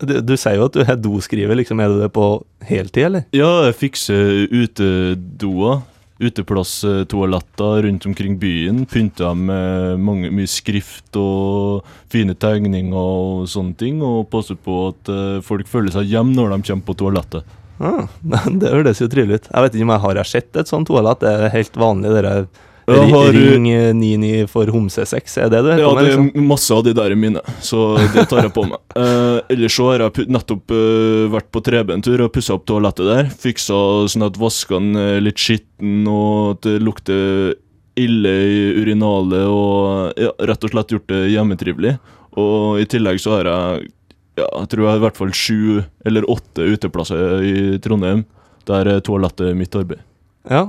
du, 0.04 0.20
du 0.22 0.36
sier 0.38 0.60
jo 0.60 0.68
at 0.68 0.76
du 0.76 0.84
er 0.84 1.00
doskriver, 1.00 1.58
liksom. 1.58 1.80
Er 1.82 1.90
du 1.90 2.02
det 2.04 2.12
på 2.14 2.28
heltid, 2.68 3.08
eller? 3.08 3.26
Ja, 3.34 3.50
jeg 3.66 3.78
fikser 3.80 4.46
utedoer. 4.52 5.82
Uteplass-toaletter 6.20 7.82
rundt 7.84 8.06
omkring 8.08 8.38
byen. 8.40 8.86
Pynta 8.88 9.34
med 9.36 10.00
mange, 10.00 10.32
mye 10.32 10.48
skrift 10.48 11.18
og 11.20 11.88
fine 12.12 12.38
tegninger 12.40 12.96
og 12.96 13.50
sånne 13.52 13.76
ting. 13.80 14.00
Og 14.06 14.30
passer 14.32 14.56
på 14.56 14.80
at 14.94 15.12
eh, 15.12 15.42
folk 15.46 15.68
føler 15.72 15.92
seg 15.96 16.12
hjemme 16.14 16.38
når 16.38 16.56
de 16.56 16.62
kommer 16.70 16.88
på 16.88 16.98
toalettet. 17.04 17.58
Ah, 17.84 18.08
det 18.62 18.72
høres 18.72 19.04
jo 19.04 19.10
trivelig 19.12 19.42
ut. 19.42 19.52
Jeg 19.52 19.66
vet 19.66 19.76
ikke 19.76 19.90
om 19.90 19.96
jeg 19.98 20.06
har 20.06 20.32
sett 20.32 20.62
et 20.62 20.72
sånt 20.72 20.88
toalett. 20.88 21.20
Det 21.24 21.34
er 21.34 21.54
helt 21.58 21.76
vanlig, 21.80 22.16
Jeg 22.16 22.48
har- 22.94 23.34
Ring 23.34 23.66
eh, 23.72 23.94
99 23.94 24.48
for 24.50 24.66
homsesex. 24.70 25.38
Er 25.42 25.50
det 25.50 25.64
du 25.64 25.70
Ja, 25.82 25.90
det 25.96 26.04
Liksom? 26.06 26.28
er 26.36 26.42
masse 26.42 26.72
av 26.72 26.84
de 26.84 26.94
der 26.94 27.12
er 27.12 27.16
mine, 27.16 27.42
så 27.62 27.98
det 28.14 28.28
tar 28.30 28.44
jeg 28.44 28.54
på 28.54 28.64
meg. 28.70 28.78
Uh, 28.96 29.42
ellers 29.50 29.74
så 29.76 29.90
har 29.90 30.00
jeg 30.06 30.28
nettopp 30.30 30.70
uh, 30.72 31.26
vært 31.34 31.50
på 31.52 31.64
trebentur 31.66 32.22
og 32.22 32.32
pussa 32.32 32.54
opp 32.54 32.66
toalettet 32.66 33.06
der. 33.10 33.26
Fiksa 33.34 34.08
sånn 34.12 34.28
at 34.28 34.38
vaskene 34.38 34.96
er 35.18 35.22
litt 35.26 35.38
skitten, 35.42 36.06
og 36.08 36.58
at 36.58 36.62
det 36.70 36.82
lukter 36.86 37.56
ille 37.98 38.30
i 38.30 38.62
urinalet, 38.84 39.48
og 39.48 40.14
ja, 40.20 40.32
rett 40.46 40.64
og 40.68 40.70
slett 40.76 40.92
gjort 40.92 41.08
det 41.08 41.24
hjemmetrivelig. 41.32 41.98
Og 42.38 42.82
i 42.84 42.86
tillegg 42.92 43.18
så 43.24 43.38
har 43.40 43.46
jeg 43.50 43.92
ja, 44.36 44.48
jeg 44.52 44.68
tror 44.68 44.82
jeg 44.84 44.92
har 44.92 44.98
i 45.00 45.04
hvert 45.06 45.18
fall 45.18 45.32
sju 45.32 45.84
eller 46.06 46.26
åtte 46.30 46.66
uteplasser 46.76 47.40
i 47.48 47.78
Trondheim 47.80 48.26
der 48.68 48.90
toalettet 49.06 49.52
er 49.54 49.56
mitt 49.56 49.76
arbeid. 49.80 50.02
Ja. 50.50 50.66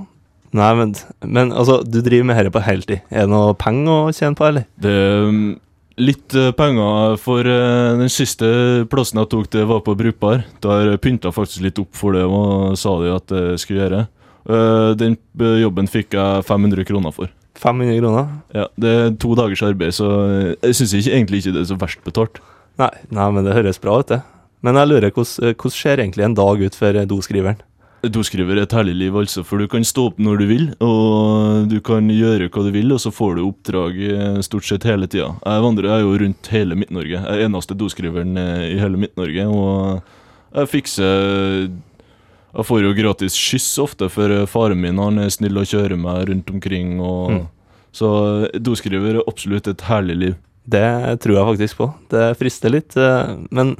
Nei, 0.55 0.73
men, 0.79 0.95
men 1.26 1.53
altså, 1.53 1.81
du 1.83 2.00
driver 2.05 2.29
med 2.29 2.38
dette 2.38 2.55
på 2.55 2.65
heltid. 2.65 3.03
Er 3.11 3.26
det 3.26 3.33
noe 3.33 3.55
penger 3.59 4.09
å 4.09 4.12
tjene 4.15 4.38
på, 4.38 4.47
eller? 4.49 4.67
Det 4.81 4.93
er 4.93 5.25
um, 5.31 5.41
litt 6.00 6.35
eh, 6.37 6.53
penger 6.57 7.17
for 7.21 7.49
eh, 7.49 7.97
den 8.00 8.12
siste 8.12 8.49
plassen 8.93 9.21
jeg 9.23 9.31
tok, 9.33 9.49
det 9.53 9.65
var 9.69 9.83
på 9.87 9.97
Brukbar. 9.99 10.45
Der 10.65 10.97
pynta 11.03 11.33
faktisk 11.35 11.65
litt 11.65 11.81
opp 11.83 11.97
for 11.97 12.17
det 12.17 12.25
og 12.26 12.76
sa 12.81 12.97
de 13.03 13.15
at 13.15 13.35
jeg 13.37 13.62
skulle 13.62 13.83
gjøre. 13.85 14.05
Eh, 14.47 14.91
den 15.00 15.19
jobben 15.62 15.91
fikk 15.91 16.17
jeg 16.17 16.47
500 16.49 16.88
kroner 16.88 17.15
for. 17.17 17.33
500 17.57 18.00
kroner? 18.03 18.33
Ja, 18.55 18.67
Det 18.76 18.93
er 18.93 19.15
to 19.17 19.35
dagers 19.38 19.65
arbeid, 19.65 19.97
så 19.97 20.09
jeg 20.61 20.76
syns 20.76 20.97
egentlig 21.09 21.41
ikke 21.41 21.57
det 21.57 21.65
er 21.65 21.71
så 21.73 21.81
verst 21.81 22.05
betalt. 22.05 22.43
Nei, 22.76 22.93
nei, 23.09 23.31
men 23.33 23.47
det 23.47 23.57
høres 23.57 23.81
bra 23.81 23.97
ut, 24.03 24.11
det. 24.12 24.21
Men 24.65 24.76
jeg 24.76 24.91
lurer, 24.91 25.12
hvordan, 25.15 25.55
hvordan 25.57 25.73
ser 25.73 26.03
egentlig 26.03 26.26
en 26.26 26.37
dag 26.37 26.61
ut 26.61 26.76
for 26.76 26.99
doskriveren? 27.09 27.62
Doskriver 28.12 28.58
er 28.58 28.66
et 28.66 28.75
herlig 28.76 28.94
liv, 28.98 29.16
altså, 29.16 29.42
for 29.46 29.60
du 29.62 29.68
kan 29.70 29.84
stå 29.86 30.08
opp 30.10 30.20
når 30.22 30.40
du 30.40 30.44
vil, 30.50 30.64
og 30.84 31.66
du 31.70 31.78
kan 31.84 32.06
gjøre 32.12 32.48
hva 32.52 32.64
du 32.66 32.70
vil, 32.75 32.92
og 32.94 33.00
så 33.02 33.12
får 33.14 33.36
du 33.38 33.42
oppdrag 33.46 33.98
eh, 34.06 34.38
stort 34.46 34.66
sett 34.68 34.86
hele 34.88 35.08
tida. 35.10 35.32
Jeg 35.40 35.64
vandrer 35.64 35.88
jeg 35.90 35.96
er 35.96 36.04
jo 36.04 36.20
rundt 36.22 36.50
hele 36.52 36.78
Midt-Norge. 36.78 37.18
Jeg 37.18 37.40
er 37.40 37.44
eneste 37.48 37.76
doskriveren 37.78 38.38
eh, 38.40 38.62
i 38.75 38.78
hele 38.80 39.00
Midt-Norge, 39.00 39.48
og 39.50 40.56
jeg 40.56 40.72
fikser 40.72 41.68
Jeg 42.56 42.64
får 42.64 42.84
jo 42.86 42.94
gratis 42.96 43.34
skyss 43.36 43.68
ofte, 43.82 44.08
for 44.12 44.32
eh, 44.32 44.46
faren 44.48 44.80
min 44.80 45.02
han 45.02 45.20
er 45.20 45.32
snill 45.34 45.60
og 45.60 45.68
kjører 45.68 45.98
meg 46.00 46.28
rundt 46.30 46.50
omkring, 46.54 46.98
og 47.00 47.36
Mm. 47.36 47.44
Så 47.96 48.08
doskriver 48.60 49.14
er 49.16 49.22
absolutt 49.25 49.70
et 49.70 49.80
herlig 49.88 50.16
liv. 50.20 50.32
Det 50.68 51.16
tror 51.25 51.38
jeg 51.38 51.46
faktisk 51.48 51.78
på. 51.78 51.86
Det 52.12 52.26
frister 52.36 52.68
litt. 52.68 52.92
Men 53.48 53.70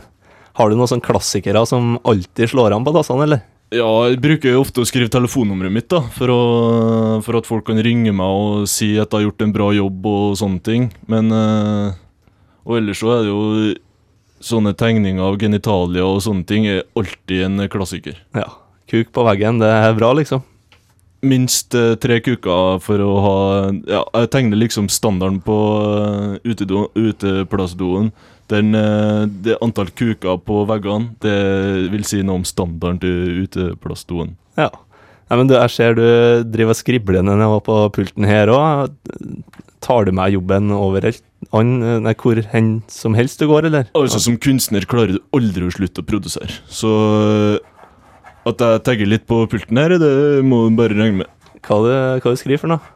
har 0.56 0.71
du 0.71 0.76
noen 0.78 0.88
sånne 0.88 1.04
klassikere 1.04 1.61
som 1.68 1.99
alltid 2.00 2.49
slår 2.49 2.73
an 2.73 2.87
på 2.87 2.95
dassene, 2.97 3.26
eller? 3.26 3.42
Ja, 3.75 3.89
jeg 4.07 4.21
bruker 4.23 4.53
jo 4.53 4.61
ofte 4.63 4.85
å 4.85 4.87
skrive 4.87 5.11
telefonnummeret 5.11 5.75
mitt, 5.75 5.89
da, 5.91 5.99
for, 6.15 6.31
å, 6.31 6.43
for 7.27 7.41
at 7.41 7.49
folk 7.49 7.67
kan 7.67 7.81
ringe 7.83 8.13
meg 8.15 8.27
og 8.39 8.69
si 8.71 8.93
at 8.95 9.11
jeg 9.11 9.17
har 9.19 9.25
gjort 9.25 9.43
en 9.43 9.55
bra 9.57 9.71
jobb 9.75 10.07
og 10.07 10.37
sånne 10.39 10.63
ting. 10.63 10.91
Men 11.11 11.35
eh, 11.35 11.97
Og 12.67 12.79
ellers 12.79 13.03
så 13.03 13.11
er 13.17 13.25
det 13.25 13.33
jo 13.33 13.75
sånne 14.47 14.75
tegninger 14.79 15.25
av 15.25 15.39
genitalia 15.41 16.05
og 16.07 16.23
sånne 16.23 16.47
ting 16.47 16.69
er 16.71 16.85
alltid 16.99 17.43
en 17.49 17.67
klassiker. 17.73 18.21
Ja. 18.37 18.53
Kuk 18.87 19.11
på 19.11 19.25
veggen, 19.27 19.59
det 19.59 19.67
er 19.73 19.97
bra, 19.99 20.13
liksom. 20.15 20.45
Minst 21.27 21.75
eh, 21.75 21.97
tre 21.99 22.21
kuker 22.23 22.79
for 22.85 23.03
å 23.03 23.13
ha 23.25 23.37
Ja, 23.89 24.05
jeg 24.21 24.31
tegner 24.31 24.61
liksom 24.61 24.87
standarden 24.93 25.41
på 25.43 25.57
uh, 25.57 26.37
utedo, 26.47 26.87
uteplassdoen. 26.95 28.13
Den, 28.53 28.75
eh, 28.79 29.26
det 29.26 29.59
antall 29.65 29.91
kuker 29.91 30.38
på 30.47 30.62
veggene, 30.71 31.15
det 31.23 31.37
vil 31.93 32.05
si 32.07 32.23
noe 32.23 32.41
om 32.41 32.47
standarden 32.47 33.00
til 33.03 33.47
uteplassdoen. 33.47 34.37
Ja. 34.59 34.71
Nei, 35.26 35.38
men 35.41 35.49
du, 35.50 35.57
jeg 35.57 35.73
ser 35.75 35.97
du 35.99 36.05
driver 36.47 36.76
og 36.76 36.79
skribler 36.79 37.25
var 37.26 37.62
på 37.67 37.79
pulten 37.97 38.26
her 38.29 38.53
òg. 38.55 38.93
Tar 39.83 40.07
du 40.07 40.12
med 40.15 40.37
jobben 40.37 40.71
overalt? 40.71 41.23
An, 41.55 41.79
nei, 42.03 42.15
hvor 42.19 42.38
hen 42.53 42.71
som 42.91 43.15
helst 43.19 43.43
du 43.43 43.49
går, 43.50 43.67
eller? 43.69 43.91
Altså 43.99 44.21
Som 44.23 44.38
kunstner 44.38 44.87
klarer 44.87 45.17
du 45.17 45.21
aldri 45.37 45.67
å 45.67 45.75
slutte 45.75 46.03
å 46.03 46.07
produsere. 46.07 46.55
Så 46.71 46.91
øh, 46.91 47.59
at 48.47 48.62
jeg 48.62 48.85
tagger 48.87 49.11
litt 49.11 49.26
på 49.26 49.43
pulten 49.50 49.79
her, 49.83 49.97
det 49.99 50.12
må 50.47 50.69
du 50.69 50.79
bare 50.79 50.95
regne 50.95 51.25
med. 51.25 51.33
Hva 51.67 51.81
du, 51.83 51.91
hva 52.23 52.35
du 52.35 52.38
skriver 52.38 52.62
for 52.62 52.71
noe? 52.71 52.96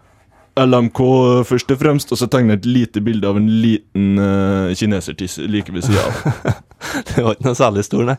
LMK 0.61 1.00
først 1.49 1.71
og 1.73 1.79
fremst, 1.81 2.12
og 2.12 2.19
så 2.21 2.29
tegner 2.31 2.55
jeg 2.57 2.61
et 2.62 2.69
lite 2.71 3.02
bilde 3.05 3.29
av 3.29 3.38
en 3.40 3.49
liten 3.62 4.19
uh, 4.21 4.71
kinesertiss 4.76 5.38
like 5.49 5.73
ved 5.73 5.87
sida 5.87 6.02
av. 6.05 6.57
Det 7.11 7.23
var 7.25 7.35
ikke 7.37 7.47
noe 7.49 7.59
særlig 7.59 7.85
stor, 7.87 8.05
nei. 8.09 8.17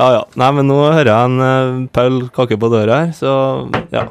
Ja 0.00 0.06
ja. 0.14 0.20
Nei, 0.40 0.50
men 0.56 0.68
nå 0.70 0.78
hører 0.86 1.10
jeg 1.10 1.30
en 1.30 1.40
uh, 1.44 1.88
Paul 1.92 2.20
kakke 2.36 2.56
på 2.60 2.70
døra 2.72 3.02
her, 3.04 3.14
så 3.16 3.32
ja. 3.92 4.06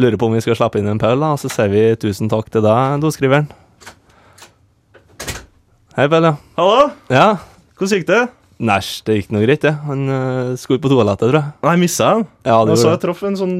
Lurer 0.00 0.16
på 0.20 0.28
om 0.30 0.36
vi 0.36 0.42
skal 0.44 0.56
slippe 0.58 0.78
inn 0.80 0.88
en 0.90 1.00
Paul, 1.02 1.18
da, 1.20 1.32
og 1.34 1.40
så 1.42 1.50
sier 1.50 1.70
vi 1.72 1.84
tusen 2.00 2.30
takk 2.30 2.50
til 2.54 2.62
deg, 2.64 3.00
doskriveren. 3.02 3.50
Hei, 5.96 6.06
Paul, 6.06 6.28
ja. 6.30 6.36
Hallo, 6.56 6.90
Ja. 7.10 7.26
hvordan 7.76 7.98
gikk 7.98 8.06
det? 8.12 8.22
Næsj, 8.60 8.88
det 9.06 9.14
gikk 9.16 9.30
noe 9.32 9.44
greit, 9.46 9.62
det. 9.64 9.72
Han 9.86 10.02
uh, 10.12 10.56
skulle 10.60 10.82
på 10.82 10.90
toalettet, 10.92 11.30
tror 11.30 11.38
jeg. 11.38 11.52
Nei, 11.64 11.76
missa 11.80 12.10
jeg 12.10 12.18
den. 12.18 12.26
Ja, 12.44 12.58
det 12.58 12.74
Altså, 12.74 12.82
så 12.82 12.90
jeg 12.92 13.00
traff 13.06 13.22
en 13.24 13.38
sånn 13.40 13.54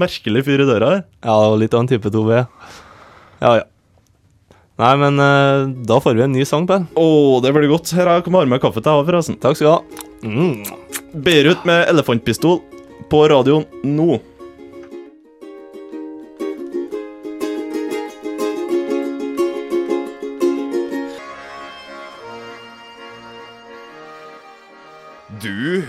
merkelig 0.00 0.42
fyr 0.48 0.64
i 0.64 0.66
døra 0.66 0.88
her. 0.96 1.04
Ja, 1.22 1.36
det 1.36 1.52
var 1.52 1.60
litt 1.60 1.76
av 1.76 1.84
en 1.84 1.90
type 1.92 2.10
2B. 2.10 2.40
Ja 3.42 3.52
ja. 3.60 3.68
Nei, 4.82 4.92
men 4.98 5.20
uh, 5.22 5.68
da 5.86 6.00
får 6.02 6.18
vi 6.18 6.24
en 6.24 6.34
ny 6.34 6.46
sang, 6.48 6.66
Pell. 6.66 6.88
Å, 6.98 7.06
det 7.44 7.54
blir 7.54 7.70
godt. 7.70 7.92
Her 7.94 8.08
har 8.10 8.18
jeg 8.18 8.26
kommet 8.26 8.50
med 8.50 8.62
kaffe 8.64 8.82
til 8.82 8.90
deg, 8.90 9.06
forresten. 9.12 9.38
Takk 9.42 9.60
skal 9.60 9.68
du 9.68 9.72
ha. 9.76 10.08
Mm. 10.26 11.22
Beirut 11.22 11.62
med 11.68 11.86
elefantpistol 11.92 12.58
på 13.12 13.22
radioen 13.30 13.68
nå. 13.86 14.18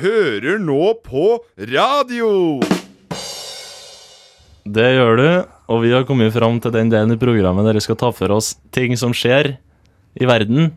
Hører 0.04 0.60
nå 0.62 0.94
på 1.06 1.28
radio! 1.72 2.30
Det 4.64 4.86
gjør 4.96 5.18
du, 5.20 5.28
og 5.74 5.82
vi 5.84 5.92
har 5.92 6.06
kommet 6.08 6.32
fram 6.36 6.60
til 6.64 6.72
den 6.72 6.92
delen 6.92 7.12
i 7.16 7.20
programmet 7.20 7.68
der 7.68 7.76
vi 7.78 7.84
skal 7.84 7.98
ta 8.00 8.12
for 8.16 8.32
oss 8.36 8.54
ting 8.76 8.96
som 9.00 9.12
skjer 9.16 9.56
i 10.20 10.30
verden. 10.30 10.72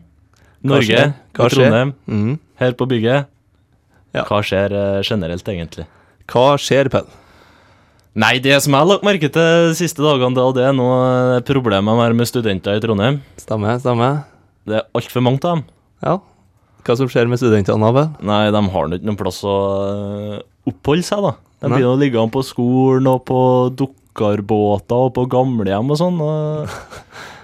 Norge, 0.67 0.89
skjer? 0.89 1.13
Hva 1.37 1.47
skjer? 1.47 1.69
Trondheim, 1.69 1.93
Mm. 2.07 2.39
her 2.59 2.73
på 2.73 2.87
bygget. 2.89 3.27
Ja. 4.15 4.23
Hva 4.25 4.41
skjer 4.43 4.73
eh, 4.73 5.01
generelt, 5.05 5.45
egentlig? 5.47 5.85
Hva 6.27 6.57
skjer, 6.59 6.89
Pell? 6.89 7.07
Nei, 8.17 8.39
det 8.41 8.55
som 8.63 8.73
jeg 8.73 8.81
har 8.81 8.89
lagt 8.89 9.05
merke 9.05 9.29
til 9.29 9.69
de 9.69 9.75
siste 9.77 10.01
dagene, 10.01 10.33
det, 10.33 10.45
det 10.57 10.63
er 10.65 10.73
noe 10.73 11.41
problemer 11.45 11.93
problemet 11.93 12.15
med 12.17 12.27
studenter 12.27 12.79
i 12.79 12.81
Trondheim. 12.81 13.21
Stemmer, 13.37 13.77
stemmer. 13.79 14.23
Det 14.65 14.79
er 14.81 14.87
altfor 14.97 15.21
mange 15.21 15.39
av 15.45 15.59
dem. 15.59 15.63
Ja. 16.01 16.15
Hva 16.87 16.95
som 16.95 17.09
skjer 17.11 17.27
med 17.27 17.41
studentene, 17.41 17.91
Paul? 17.91 18.05
Nei, 18.23 18.45
de 18.53 18.61
har 18.71 18.93
ikke 18.95 19.07
noen 19.09 19.19
plass 19.19 19.41
å 19.43 19.55
øh, 19.91 20.37
oppholde 20.71 21.03
seg, 21.03 21.25
da. 21.25 21.33
De 21.65 21.71
Nei. 21.73 21.81
å 21.83 21.97
ligge 21.99 22.21
an 22.21 22.31
på 22.31 22.43
skolen 22.45 23.09
og 23.11 23.25
på 23.27 23.39
dukkerbåter 23.75 25.07
og 25.09 25.15
på 25.17 25.25
gamlehjem 25.33 25.91
og 25.91 25.99
sånn. 25.99 26.21
Og 26.23 26.77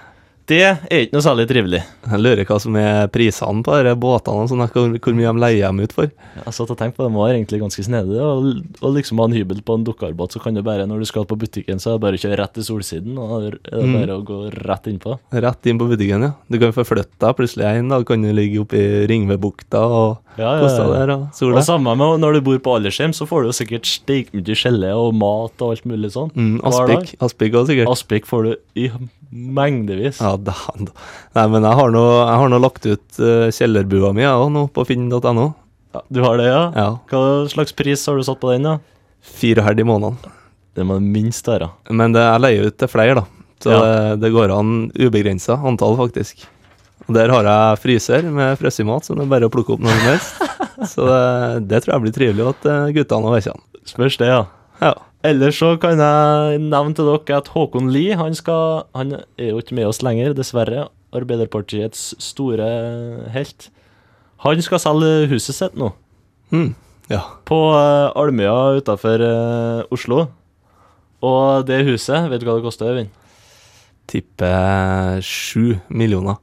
Det 0.44 0.58
er 0.66 1.04
ikke 1.06 1.16
noe 1.16 1.24
særlig 1.24 1.46
trivelig. 1.48 1.80
Jeg 2.04 2.20
lurer 2.20 2.44
hva 2.50 2.58
som 2.60 2.76
er 2.76 3.08
prisene 3.14 3.64
på 3.64 3.78
disse 3.80 3.94
båtene, 4.04 4.48
sånn, 4.52 4.64
hvor, 4.74 4.96
hvor 5.00 5.16
mye 5.16 5.32
de 5.32 5.40
leier 5.40 5.70
dem 5.70 5.80
ut 5.86 5.94
for. 5.96 6.10
Jeg 6.36 6.56
satt 6.58 6.74
og 6.74 6.80
tenkte 6.82 6.98
på 7.00 7.06
det, 7.06 7.12
det 7.14 7.20
var 7.22 7.32
egentlig 7.32 7.60
ganske 7.62 7.86
snedig. 7.88 8.18
Og, 8.20 8.50
og 8.84 8.98
liksom 8.98 9.22
ha 9.24 9.28
en 9.30 9.38
hybel 9.38 9.62
på 9.64 9.78
en 9.80 9.86
dukkarbåt, 9.88 10.36
så 10.36 10.42
kan 10.44 10.58
du 10.58 10.64
bare, 10.66 10.84
når 10.90 11.06
du 11.06 11.08
skal 11.08 11.28
på 11.30 11.38
butikken, 11.40 11.80
så 11.80 11.94
er 11.94 11.96
det 11.96 12.04
bare 12.04 12.20
å 12.20 12.24
kjøre 12.26 12.40
rett 12.42 12.56
til 12.58 12.68
solsiden, 12.68 13.16
og 13.22 13.36
er 13.40 13.58
det 13.62 13.84
Mm. 13.84 13.96
bare 14.00 14.16
å 14.20 14.24
gå 14.28 14.38
rett 14.68 14.86
innpå. 14.92 15.16
Rett 15.32 15.66
inn 15.72 15.80
på 15.80 15.88
butikken, 15.90 16.28
ja. 16.28 16.34
Du 16.52 16.60
kan 16.60 16.76
forflytte 16.76 17.16
deg 17.24 17.36
plutselig 17.40 17.66
en 17.70 17.90
dag, 17.96 18.06
kan 18.08 18.22
du 18.22 18.32
ligge 18.36 18.60
oppe 18.64 18.80
i 18.80 19.08
Ringvebukta 19.08 19.80
og 19.88 20.23
Ja, 20.38 20.56
ja, 20.58 20.66
ja. 20.66 20.86
der 21.06 21.12
og 21.14 21.54
Og 21.54 21.64
samme 21.66 21.94
med 22.00 22.22
når 22.24 22.38
du 22.38 22.42
bor 22.48 22.60
på 22.66 22.76
aldershjem, 22.80 23.14
så 23.14 23.28
får 23.30 23.44
du 23.44 23.50
jo 23.52 23.56
sikkert 23.58 23.90
steikmye 23.90 24.56
gelé 24.58 24.90
og 24.98 25.14
mat 25.18 25.62
og 25.62 25.76
alt 25.76 25.86
mulig 25.90 26.14
sånn. 26.16 26.32
Mm. 26.34 26.56
Aspik. 26.66 27.14
Aspik 27.22 27.54
også, 27.54 27.70
sikkert. 27.72 27.92
Aspik 27.94 28.30
får 28.30 28.48
du 28.48 28.54
i 28.82 28.88
mengdevis. 29.30 30.22
Ja, 30.22 30.36
da, 30.38 30.56
da. 30.80 30.94
Nei, 31.38 31.46
men 31.54 31.68
jeg 31.68 31.80
har 31.82 31.94
nå, 31.94 32.06
jeg 32.22 32.40
har 32.44 32.54
nå 32.54 32.62
lagt 32.64 32.88
ut 32.90 33.20
uh, 33.22 33.50
kjellerbua 33.54 34.14
mi 34.18 34.26
også, 34.30 34.50
nå 34.54 34.66
på 34.74 34.88
finn.no. 34.90 35.52
Ja, 35.94 36.02
du 36.10 36.24
har 36.26 36.40
det, 36.42 36.50
ja? 36.50 36.64
Ja. 36.74 36.88
Hva 37.12 37.22
slags 37.52 37.76
pris 37.78 38.02
har 38.10 38.18
du 38.18 38.26
satt 38.26 38.42
på 38.42 38.50
den, 38.54 38.66
da? 38.66 38.80
Fire 39.24 39.66
halvt 39.66 39.84
i 39.84 39.88
måneden. 39.88 40.18
Det 40.74 40.86
må 40.90 40.98
minst 40.98 41.46
være. 41.48 41.70
Men 41.94 42.16
det, 42.16 42.24
jeg 42.26 42.42
leier 42.42 42.72
ut 42.72 42.80
til 42.82 42.90
flere, 42.90 43.22
da. 43.22 43.28
Så 43.64 43.72
Ja. 43.72 43.80
det, 43.80 44.22
det 44.26 44.34
går 44.34 44.52
an 44.52 44.90
ubegrensa 44.98 45.56
antall, 45.62 45.96
faktisk. 45.96 46.48
Og 47.08 47.16
der 47.18 47.32
har 47.34 47.44
jeg 47.48 47.80
fryser 47.84 48.26
med 48.32 48.58
frossenmat, 48.62 49.04
så 49.06 49.16
det 49.18 49.26
er 49.26 49.32
bare 49.34 49.48
å 49.50 49.52
plukke 49.54 49.76
opp 49.76 49.82
når 49.84 49.98
som 49.98 50.10
helst. 50.12 50.44
Så 50.94 51.06
det, 51.08 51.68
det 51.70 51.80
tror 51.84 51.94
jeg 51.94 52.04
blir 52.04 52.14
trivelig 52.16 52.46
at 52.50 52.66
eh, 52.68 52.90
guttene 52.96 53.30
og 53.30 53.34
vekkene. 53.38 53.62
Spørs 53.88 54.16
det, 54.20 54.28
ja. 54.28 54.40
Ja. 54.82 54.90
Ellers 55.24 55.56
så 55.62 55.70
kan 55.80 56.00
jeg 56.02 56.58
nevne 56.64 56.96
til 56.98 57.08
dere 57.08 57.38
at 57.38 57.48
Håkon 57.54 57.88
Lie 57.94 58.18
han, 58.20 58.34
skal, 58.36 58.82
han 58.98 59.14
er 59.16 59.52
jo 59.54 59.62
ikke 59.62 59.78
med 59.78 59.88
oss 59.88 60.02
lenger, 60.04 60.34
dessverre. 60.36 60.88
Arbeiderpartiets 61.16 62.02
store 62.24 62.68
helt. 63.32 63.70
Han 64.44 64.64
skal 64.66 64.82
selge 64.84 65.12
huset 65.32 65.56
sitt 65.60 65.78
nå, 65.80 65.92
Mm. 66.52 66.74
ja. 67.14 67.22
på 67.48 67.60
uh, 67.72 68.10
Almøya 68.20 68.80
utafor 68.82 69.24
Oslo. 69.94 70.26
Og 71.24 71.64
det 71.70 71.84
huset, 71.88 72.28
vet 72.34 72.42
du 72.44 72.50
hva 72.50 72.58
det 72.58 72.66
koster, 72.66 72.92
Øyvind? 72.92 73.14
Tipper 74.12 75.22
sju 75.24 75.78
millioner. 75.88 76.42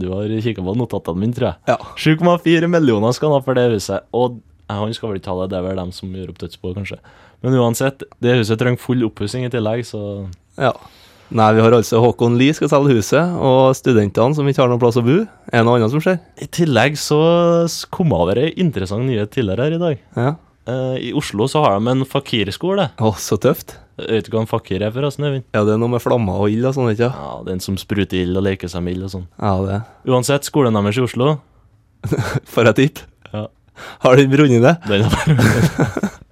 Du 0.00 0.08
har 0.12 0.32
kikka 0.44 0.64
på 0.64 0.76
notatene 0.78 1.22
mine, 1.22 1.36
tror 1.36 1.50
jeg. 1.50 1.58
Ja. 1.70 1.76
7,4 1.96 2.70
millioner 2.70 3.14
skal 3.16 3.30
han 3.30 3.38
ha 3.40 3.44
for 3.46 3.58
det 3.58 3.68
huset. 3.74 4.08
Og 4.16 4.40
eh, 4.68 4.78
han 4.78 4.94
skal 4.96 5.12
vel 5.12 5.20
ikke 5.20 5.34
ha 5.34 5.44
det, 5.44 5.52
det 5.52 5.60
er 5.60 5.68
vel 5.68 5.82
dem 5.82 5.92
som 5.96 6.16
gjør 6.16 6.32
opp 6.34 6.42
dødsbo, 6.42 6.74
kanskje. 6.78 6.98
Men 7.42 7.58
uansett, 7.58 8.04
det 8.22 8.38
huset 8.40 8.60
trenger 8.60 8.82
full 8.82 9.06
oppussing 9.08 9.46
i 9.46 9.52
tillegg, 9.52 9.86
så 9.88 10.02
ja. 10.60 10.74
Nei, 11.32 11.46
vi 11.56 11.62
har 11.64 11.72
altså 11.72 12.00
Håkon 12.02 12.34
Lie 12.36 12.52
skal 12.52 12.68
selge 12.68 12.98
huset, 12.98 13.36
og 13.40 13.72
studentene 13.78 14.36
som 14.36 14.48
ikke 14.48 14.60
har 14.60 14.68
noen 14.68 14.80
plass 14.82 14.98
å 15.00 15.04
bo. 15.06 15.22
Er 15.48 15.62
det 15.62 15.64
noe 15.64 15.78
annet 15.78 15.94
som 15.94 16.02
skjer? 16.04 16.18
I 16.44 16.48
tillegg 16.52 16.98
så 17.00 17.20
kom 17.94 18.12
jeg 18.12 18.24
over 18.26 18.40
ei 18.42 18.50
interessant 18.60 19.06
nyhet 19.08 19.32
tidligere 19.32 19.64
her 19.64 19.76
i 19.78 19.80
dag. 19.80 20.02
Ja. 20.18 20.34
Eh, 20.68 20.96
I 21.08 21.12
Oslo 21.18 21.48
så 21.50 21.62
har 21.64 21.78
de 21.78 21.88
en 21.92 22.04
fakirskole. 22.06 22.90
Å, 23.02 23.12
så 23.18 23.38
tøft. 23.42 23.76
Vet 23.98 24.26
du 24.26 24.32
hva 24.34 24.42
en 24.44 24.50
fakir 24.50 24.82
er, 24.82 24.92
forresten, 24.94 25.26
Øyvind? 25.28 25.44
Ja, 25.54 25.64
det 25.68 25.74
er 25.74 25.80
noe 25.82 25.92
med 25.92 26.02
flammer 26.02 26.38
og 26.42 26.52
ild 26.52 26.64
og 26.68 26.76
sånn, 26.76 26.92
ikke? 26.94 27.10
Ja, 27.12 27.32
Den 27.46 27.60
som 27.62 27.76
spruter 27.80 28.22
ild 28.22 28.38
og 28.38 28.46
leker 28.46 28.70
seg 28.70 28.84
med 28.86 28.96
ild 28.96 29.08
og 29.08 29.12
sånn. 29.14 29.26
Ja, 29.36 29.52
det 29.66 29.80
Uansett, 30.10 30.48
skolen 30.48 30.78
deres 30.78 30.98
i 30.98 31.04
Oslo 31.04 31.34
For 32.54 32.66
et 32.70 32.78
tipp? 32.80 33.02
Ja. 33.32 33.46
Har 34.04 34.18
den 34.18 34.32
brunnet 34.32 34.64
det? 34.64 34.74
Den 34.88 35.06
har 35.06 35.12
bare 35.12 36.10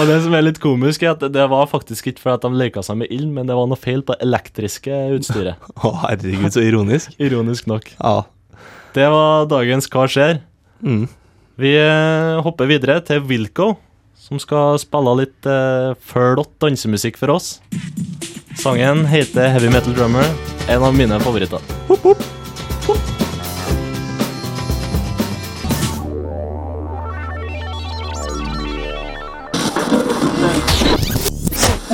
Og 0.00 0.06
det 0.08 0.16
som 0.24 0.34
er 0.36 0.44
litt 0.46 0.60
komisk, 0.62 1.02
er 1.04 1.12
at 1.12 1.22
det 1.34 1.44
var 1.50 1.66
faktisk 1.68 2.08
ikke 2.10 2.22
fordi 2.22 2.46
de 2.48 2.60
leka 2.62 2.82
seg 2.86 3.00
med 3.02 3.10
ild, 3.12 3.28
men 3.34 3.48
det 3.50 3.56
var 3.58 3.66
noe 3.68 3.78
feil 3.78 4.00
på 4.06 4.14
det 4.16 4.24
elektriske 4.24 4.98
utstyret. 5.16 5.60
Å, 5.84 5.90
herregud, 6.06 6.48
så 6.54 6.62
ironisk. 6.64 7.12
Ironisk 7.20 7.68
nok. 7.70 7.90
Ja. 7.98 8.14
Det 8.96 9.06
var 9.12 9.48
dagens 9.50 9.90
Hva 9.92 10.06
skjer? 10.10 10.40
Mm. 10.80 11.04
Vi 11.60 11.74
eh, 11.76 12.40
hopper 12.40 12.64
videre 12.70 13.02
til 13.04 13.20
Wilco, 13.28 13.74
som 14.16 14.38
skal 14.40 14.78
spille 14.80 15.12
litt 15.18 15.44
eh, 15.44 15.90
flott 16.08 16.54
dansemusikk 16.62 17.18
for 17.20 17.34
oss. 17.34 17.58
Sangen 18.56 19.04
heter 19.10 19.50
Heavy 19.52 19.68
Metal 19.68 19.92
Drummer, 19.92 20.24
en 20.72 20.86
av 20.88 20.96
mine 20.96 21.20
favoritter. 21.20 21.60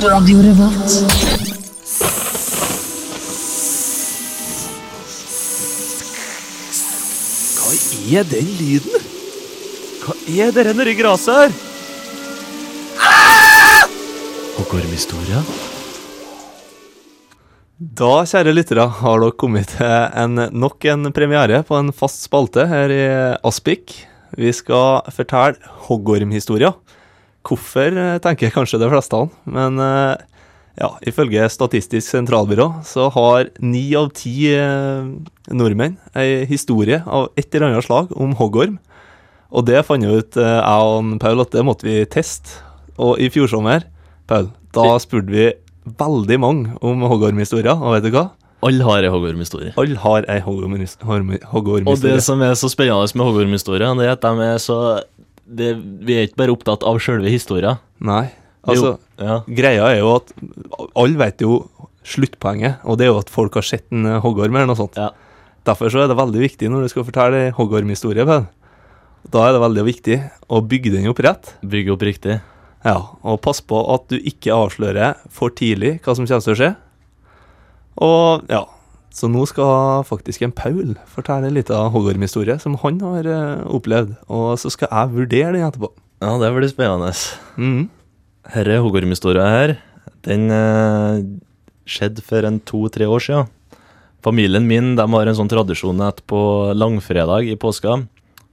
Radio 0.07 0.39
Revolt. 0.47 0.95
Hva 7.57 7.75
er 8.15 8.31
den 8.31 8.55
lyden? 8.61 9.16
Hva 10.27 10.49
dere 10.51 10.73
det 10.75 10.91
i 10.91 10.93
gresset 10.97 11.37
her? 11.39 11.53
Og 14.59 14.65
gormhistoria? 14.67 15.39
Da, 17.77 18.25
kjære 18.27 18.51
lyttere, 18.51 18.89
har 18.99 19.21
dere 19.23 19.35
kommet 19.39 19.71
til 19.71 19.87
en, 19.87 20.41
nok 20.51 20.83
en 20.91 21.13
premiere 21.15 21.61
på 21.63 21.77
en 21.79 21.93
fast 21.95 22.25
spalte 22.27 22.65
her 22.67 22.91
i 22.91 23.05
Aspik. 23.47 23.93
Vi 24.35 24.51
skal 24.51 25.07
fortelle 25.15 25.71
hoggormhistorier. 25.87 26.75
Hvorfor, 27.47 27.87
tenker 27.95 28.19
tenker 28.25 28.51
kanskje 28.51 28.81
de 28.81 28.89
fleste, 28.91 29.21
men 29.47 29.79
eh, 29.79 30.25
ja, 30.81 30.89
ifølge 31.07 31.47
Statistisk 31.47 32.03
sentralbyrå 32.03 32.67
så 32.83 33.07
har 33.15 33.47
ni 33.63 33.85
av 33.95 34.11
ti 34.17 34.51
eh, 34.51 35.07
nordmenn 35.55 35.95
ei 36.19 36.43
historie 36.51 36.99
av 37.07 37.29
et 37.39 37.47
eller 37.55 37.69
annet 37.69 37.87
slag 37.87 38.11
om 38.11 38.35
hoggorm. 38.35 38.75
Og 39.51 39.67
det 39.67 39.83
fant 39.87 40.03
jo 40.03 40.17
ut 40.19 40.39
eh, 40.39 40.57
jeg 40.57 40.89
og 40.91 41.13
Paul 41.23 41.43
at 41.43 41.53
det 41.55 41.63
måtte 41.65 41.87
vi 41.87 42.01
teste. 42.11 42.59
Og 42.97 43.19
i 43.21 43.29
fjor 43.31 43.49
sommer, 43.51 43.85
Paul, 44.27 44.49
da 44.75 44.97
spurte 45.01 45.31
vi 45.31 45.51
veldig 45.97 46.39
mange 46.41 46.75
om 46.83 47.05
hoggormhistorier, 47.07 47.77
og 47.77 47.95
vet 47.95 48.07
du 48.07 48.15
hva? 48.15 48.29
Alle 48.65 48.85
har 48.87 49.05
ei 49.05 49.11
hoggormhistorie. 49.13 49.75
Alle 49.77 49.99
har 50.01 50.25
ei 50.33 50.39
hoggormhistorie. 50.41 51.85
Og 51.93 52.01
det 52.01 52.23
som 52.25 52.41
er 52.41 52.55
så 52.57 52.69
spennende 52.73 53.05
med 53.13 53.27
hoggormhistorier, 53.27 53.93
det 53.99 54.07
er 54.07 54.15
at 54.15 54.25
de 54.25 54.47
er 54.47 54.57
så 54.61 54.79
det, 55.47 55.75
Vi 56.03 56.17
er 56.17 56.27
ikke 56.27 56.41
bare 56.41 56.55
opptatt 56.57 56.83
av 56.83 56.97
sjølve 56.99 57.29
historien. 57.31 57.77
Nei, 58.03 58.25
altså, 58.67 58.97
ja. 59.21 59.39
greia 59.47 59.85
er 59.93 60.01
jo 60.01 60.15
at 60.17 60.33
alle 60.97 61.21
vet 61.21 61.45
jo 61.45 61.61
sluttpoenget, 62.07 62.81
og 62.83 62.97
det 62.97 63.07
er 63.07 63.13
jo 63.13 63.21
at 63.21 63.31
folk 63.31 63.55
har 63.59 63.65
sett 63.67 63.85
en 63.93 64.07
eh, 64.09 64.19
hoggorm 64.23 64.57
eller 64.57 64.71
noe 64.71 64.79
sånt. 64.79 64.97
Ja. 64.97 65.11
Derfor 65.67 65.91
så 65.91 66.03
er 66.03 66.11
det 66.11 66.17
veldig 66.17 66.41
viktig 66.41 66.69
når 66.71 66.85
du 66.85 66.91
skal 66.91 67.05
fortelle 67.07 67.47
hoggormhistorie, 67.55 68.25
Paul. 68.27 68.47
Da 69.27 69.43
er 69.43 69.55
det 69.55 69.63
veldig 69.63 69.83
viktig 69.87 70.17
å 70.47 70.61
bygge 70.63 70.93
den 70.93 71.09
opp 71.11 71.19
rett. 71.25 71.55
Bygge 71.65 71.93
opp 71.95 72.05
riktig. 72.07 72.39
Ja, 72.85 72.97
og 73.25 73.41
pass 73.43 73.59
på 73.59 73.79
at 73.91 74.07
du 74.11 74.17
ikke 74.17 74.55
avslører 74.55 75.17
for 75.33 75.51
tidlig 75.51 75.97
hva 76.05 76.15
som 76.15 76.27
kommer 76.29 76.45
til 76.45 76.55
å 76.55 76.59
skje. 76.61 76.71
Og 78.07 78.51
ja, 78.53 78.63
så 79.17 79.29
nå 79.31 79.43
skal 79.49 80.05
faktisk 80.07 80.45
en 80.45 80.53
Paul 80.55 80.93
fortelle 81.09 81.49
litt 81.53 81.71
av 81.73 81.89
Hoggorm-historie 81.95 82.59
som 82.61 82.77
han 82.83 83.01
har 83.01 83.27
eh, 83.27 83.65
opplevd, 83.73 84.13
og 84.29 84.51
så 84.61 84.71
skal 84.73 84.91
jeg 84.93 85.15
vurdere 85.15 85.55
den 85.55 85.65
etterpå. 85.65 85.89
Ja, 86.21 86.35
det 86.41 86.53
blir 86.53 86.71
spennende. 86.71 87.13
Mhm. 87.57 87.87
Herre 88.47 88.77
hoggormhistoria 88.79 89.43
her, 89.51 89.71
den 90.23 90.47
eh, 90.55 91.17
skjedde 91.83 92.23
for 92.23 92.47
en 92.47 92.61
to-tre 92.63 93.03
år 93.03 93.19
siden. 93.25 93.49
Familien 94.23 94.63
min 94.67 94.93
de 94.95 95.03
har 95.03 95.27
en 95.27 95.35
sånn 95.35 95.51
tradisjon 95.51 95.99
at 96.05 96.21
på 96.31 96.39
langfredag 96.77 97.49
i 97.51 97.57
påska 97.59 97.97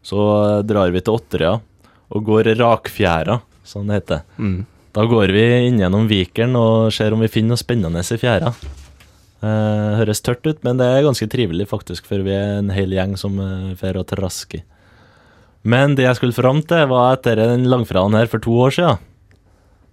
så 0.04 0.28
eh, 0.36 0.60
drar 0.68 0.92
vi 0.94 1.02
til 1.02 1.18
Otterøya 1.18 1.56
og 2.14 2.28
går 2.28 2.52
rakfjæra, 2.60 3.40
som 3.66 3.88
det 3.88 4.02
heter. 4.02 4.24
Mm. 4.36 4.60
Da 4.94 5.06
går 5.10 5.32
vi 5.34 5.44
inn 5.66 5.80
gjennom 5.80 6.06
Vikeren 6.10 6.54
og 6.60 6.92
ser 6.94 7.16
om 7.16 7.24
vi 7.24 7.32
finner 7.32 7.54
noe 7.54 7.62
spennende 7.62 8.04
i 8.04 8.20
fjæra. 8.20 8.52
Eh, 9.44 9.88
høres 9.98 10.22
tørt 10.22 10.46
ut, 10.46 10.60
men 10.66 10.78
det 10.78 10.86
er 10.86 11.06
ganske 11.06 11.28
trivelig 11.32 11.66
faktisk, 11.72 12.06
for 12.08 12.22
vi 12.26 12.36
er 12.36 12.60
en 12.60 12.70
hel 12.74 12.94
gjeng 12.94 13.16
som 13.20 13.40
drar 13.40 13.74
fer 13.80 13.98
og 13.98 14.06
trasker. 14.12 14.62
Men 15.64 15.96
det 15.96 16.04
jeg 16.04 16.20
skulle 16.20 16.36
fram 16.36 16.60
til, 16.68 16.84
var 16.92 17.16
etter 17.16 17.40
den 17.40 17.64
langfredagen 17.72 18.16
her 18.18 18.28
for 18.30 18.44
to 18.44 18.54
år 18.66 18.74
siden, 18.76 19.02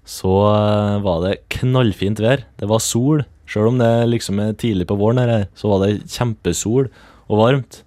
så 0.07 0.33
eh, 0.51 0.97
var 1.05 1.21
det 1.25 1.37
knallfint 1.55 2.19
vær. 2.21 2.43
Det 2.59 2.67
var 2.69 2.83
sol. 2.83 3.23
Sjøl 3.49 3.71
om 3.73 3.79
det 3.81 3.91
liksom 4.11 4.39
er 4.43 4.57
tidlig 4.59 4.87
på 4.89 4.97
våren, 4.99 5.21
her, 5.21 5.47
så 5.55 5.71
var 5.71 5.85
det 5.85 6.03
kjempesol 6.11 6.89
og 7.31 7.39
varmt. 7.39 7.81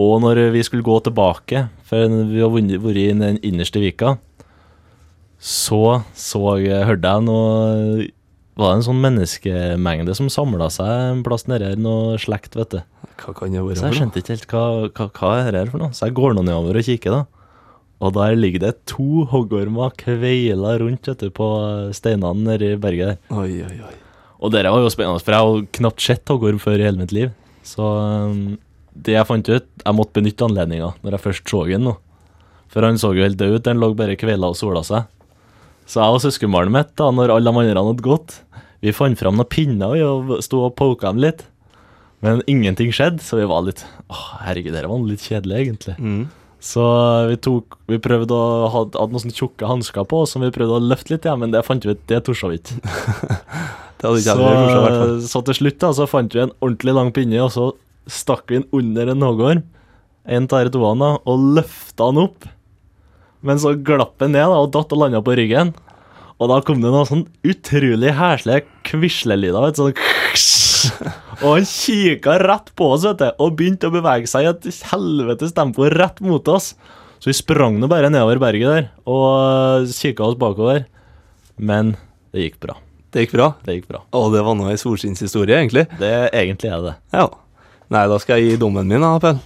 Og 0.00 0.16
når 0.24 0.48
vi 0.54 0.62
skulle 0.66 0.86
gå 0.86 0.96
tilbake, 1.06 1.68
for 1.86 2.14
vi 2.30 2.42
har 2.42 2.50
vært 2.50 2.98
i 2.98 3.10
den 3.14 3.38
innerste 3.46 3.82
vika, 3.82 4.16
så, 5.38 6.00
så 6.16 6.40
hørte 6.56 7.10
jeg 7.10 7.24
noe 7.26 8.06
Var 8.56 8.70
det 8.70 8.76
en 8.78 8.84
sånn 8.86 9.02
menneskemengde 9.02 10.14
som 10.16 10.30
samla 10.32 10.70
seg 10.72 10.88
en 11.10 11.22
plass 11.26 11.44
nede 11.50 11.72
her, 11.72 11.80
noe 11.80 12.14
slekt, 12.22 12.56
vet 12.56 12.72
du. 12.72 12.80
Hva 13.20 13.34
kan 13.36 13.52
det 13.52 13.62
være 13.62 13.78
Så 13.78 13.90
jeg 13.90 13.98
skjønte 13.98 14.22
ikke 14.22 14.36
helt 14.36 14.46
hva, 14.50 14.64
hva, 14.88 15.08
hva 15.18 15.32
er 15.42 15.50
det 15.50 15.62
her 15.64 15.72
for 15.72 15.82
noe. 15.82 15.94
Så 15.94 16.08
jeg 16.08 16.16
går 16.16 16.36
nå 16.38 16.46
nedover 16.46 16.78
og 16.80 16.86
kikker, 16.86 17.18
da. 17.18 17.44
Og 18.04 18.14
der 18.16 18.38
ligger 18.38 18.62
det 18.64 18.72
to 18.90 19.24
hoggormer 19.30 19.94
kveila 20.00 20.74
rundt 20.82 21.10
vet 21.10 21.22
du, 21.22 21.30
på 21.34 21.48
steinene 21.96 22.46
nedi 22.46 22.74
berget 22.80 23.14
der. 23.14 23.20
Oi, 23.34 23.62
oi, 23.66 23.76
oi. 23.86 23.94
Og 24.44 24.52
det 24.52 24.64
var 24.66 24.82
jo 24.82 24.92
spennende, 24.92 25.22
for 25.24 25.34
jeg 25.34 25.46
har 25.46 25.68
knapt 25.78 26.04
sett 26.04 26.30
hoggorm 26.30 26.60
før 26.60 26.82
i 26.82 26.88
hele 26.88 27.00
mitt 27.00 27.14
liv. 27.16 27.30
Så 27.64 27.84
um, 27.84 28.56
det 28.94 29.16
jeg 29.16 29.28
fant 29.28 29.50
ut, 29.50 29.66
jeg 29.82 29.96
måtte 29.96 30.16
benytte 30.16 30.46
anledninga 30.46 30.92
når 31.02 31.16
jeg 31.16 31.24
først 31.24 31.50
så 31.50 31.64
den 31.68 31.88
nå. 31.88 31.96
For 32.72 32.86
han 32.86 32.98
så 32.98 33.12
jo 33.14 33.24
helt 33.24 33.38
død 33.38 33.58
ut, 33.58 33.64
den 33.66 33.82
lå 33.82 33.92
bare 33.98 34.18
kveila 34.18 34.50
og 34.50 34.58
sola 34.58 34.82
seg. 34.86 35.10
Så 35.86 36.00
jeg 36.00 36.16
og 36.16 36.22
søskenbarnet 36.24 36.74
mitt, 36.74 36.94
da 36.98 37.10
når 37.12 37.34
alle 37.34 37.50
de 37.50 37.62
andre 37.64 37.82
hadde 37.90 38.06
gått, 38.06 38.38
vi 38.84 38.94
fant 38.94 39.18
fram 39.18 39.36
noen 39.38 39.50
pinner 39.50 39.94
og 40.06 40.38
sto 40.44 40.62
og 40.66 40.76
poka 40.78 41.12
dem 41.12 41.22
litt. 41.24 41.44
Men 42.24 42.40
ingenting 42.48 42.92
skjedde, 42.94 43.20
så 43.20 43.36
vi 43.36 43.44
var 43.48 43.66
litt 43.66 43.82
Å, 44.08 44.16
herregud, 44.46 44.72
det 44.72 44.88
var 44.88 45.04
litt 45.04 45.24
kjedelig, 45.26 45.58
egentlig. 45.60 45.96
Mm. 46.00 46.22
Så 46.64 46.84
vi 47.28 47.36
tok 47.44 47.76
Vi 47.90 47.98
prøvde 48.00 48.32
å 48.32 48.70
ha 48.72 48.84
hadde 48.86 49.10
noen 49.12 49.20
sånne 49.26 49.36
tjukke 49.36 49.68
hansker 49.68 50.06
på 50.08 50.22
som 50.28 50.44
vi 50.44 50.52
prøvde 50.54 50.78
å 50.78 50.84
løfte 50.84 51.12
litt, 51.12 51.28
ja, 51.28 51.34
men 51.36 51.52
det 51.52 51.64
fant 51.66 51.84
vi 51.84 51.92
ut, 51.92 52.06
det 52.08 52.22
torde 52.24 52.54
vi 52.54 52.62
ikke. 52.62 52.80
Så, 54.04 54.34
så 55.24 55.40
til 55.46 55.56
slutt 55.56 55.78
da, 55.80 55.88
så 55.96 56.04
fant 56.04 56.34
vi 56.36 56.42
en 56.42 56.50
ordentlig 56.58 56.92
lang 56.92 57.08
pinne, 57.16 57.38
og 57.40 57.48
så 57.54 57.70
stakk 58.10 58.48
den 58.52 58.66
under 58.74 59.12
en 59.12 59.24
hoggorm, 59.24 59.62
en 60.24 60.48
av 60.50 60.66
et 60.66 60.74
toene, 60.74 61.14
og 61.28 61.48
løfta 61.58 62.10
den 62.10 62.22
opp. 62.24 62.48
Men 63.44 63.60
så 63.60 63.74
glapp 63.76 64.16
den 64.22 64.32
ned 64.36 64.48
da, 64.48 64.60
og 64.64 64.72
datt 64.72 64.92
og 64.94 65.02
landa 65.02 65.20
på 65.24 65.36
ryggen. 65.36 65.74
Og 66.40 66.50
da 66.50 66.58
kom 66.66 66.80
det 66.82 66.90
noen 66.90 67.08
sånn 67.08 67.26
utrolig 67.46 68.14
heslige 68.16 68.64
kvislelyder. 68.88 69.74
Sånn 69.76 69.94
Og 71.44 71.58
han 71.58 71.66
kikka 71.68 72.38
rett 72.42 72.72
på 72.76 72.90
oss 72.94 73.04
vet 73.06 73.20
du, 73.20 73.28
og 73.42 73.54
begynte 73.58 73.88
å 73.88 73.94
bevege 73.94 74.28
seg 74.30 74.46
i 74.46 74.50
et 74.50 74.68
helvetes 74.90 75.54
tempo 75.56 75.86
rett 75.92 76.20
mot 76.24 76.48
oss. 76.52 76.72
Så 77.20 77.30
vi 77.30 77.36
sprang 77.36 77.78
nå 77.80 77.88
bare 77.88 78.10
nedover 78.12 78.40
berget 78.42 78.68
der 78.68 78.88
og 79.08 79.88
kikka 79.96 80.26
oss 80.26 80.40
bakover. 80.40 80.84
Men 81.56 81.94
det 82.34 82.48
gikk 82.48 82.58
bra. 82.64 82.76
Det 83.14 83.24
gikk 83.24 83.36
bra. 83.36 83.48
Det 83.64 83.78
gikk 83.78 83.88
bra. 83.92 84.02
Og 84.18 84.32
det 84.34 84.42
var 84.44 84.58
nå 84.58 84.66
ei 84.72 84.78
solskinnshistorie, 84.80 85.60
egentlig. 85.60 85.86
Det 86.00 86.12
Egentlig 86.34 86.72
er 86.74 86.82
det. 86.82 86.94
Ja. 87.14 87.28
Nei, 87.90 88.06
da 88.08 88.18
skal 88.22 88.40
jeg 88.40 88.54
gi 88.54 88.60
dommen 88.62 88.86
min, 88.88 89.00
da, 89.04 89.18
Pell. 89.20 89.40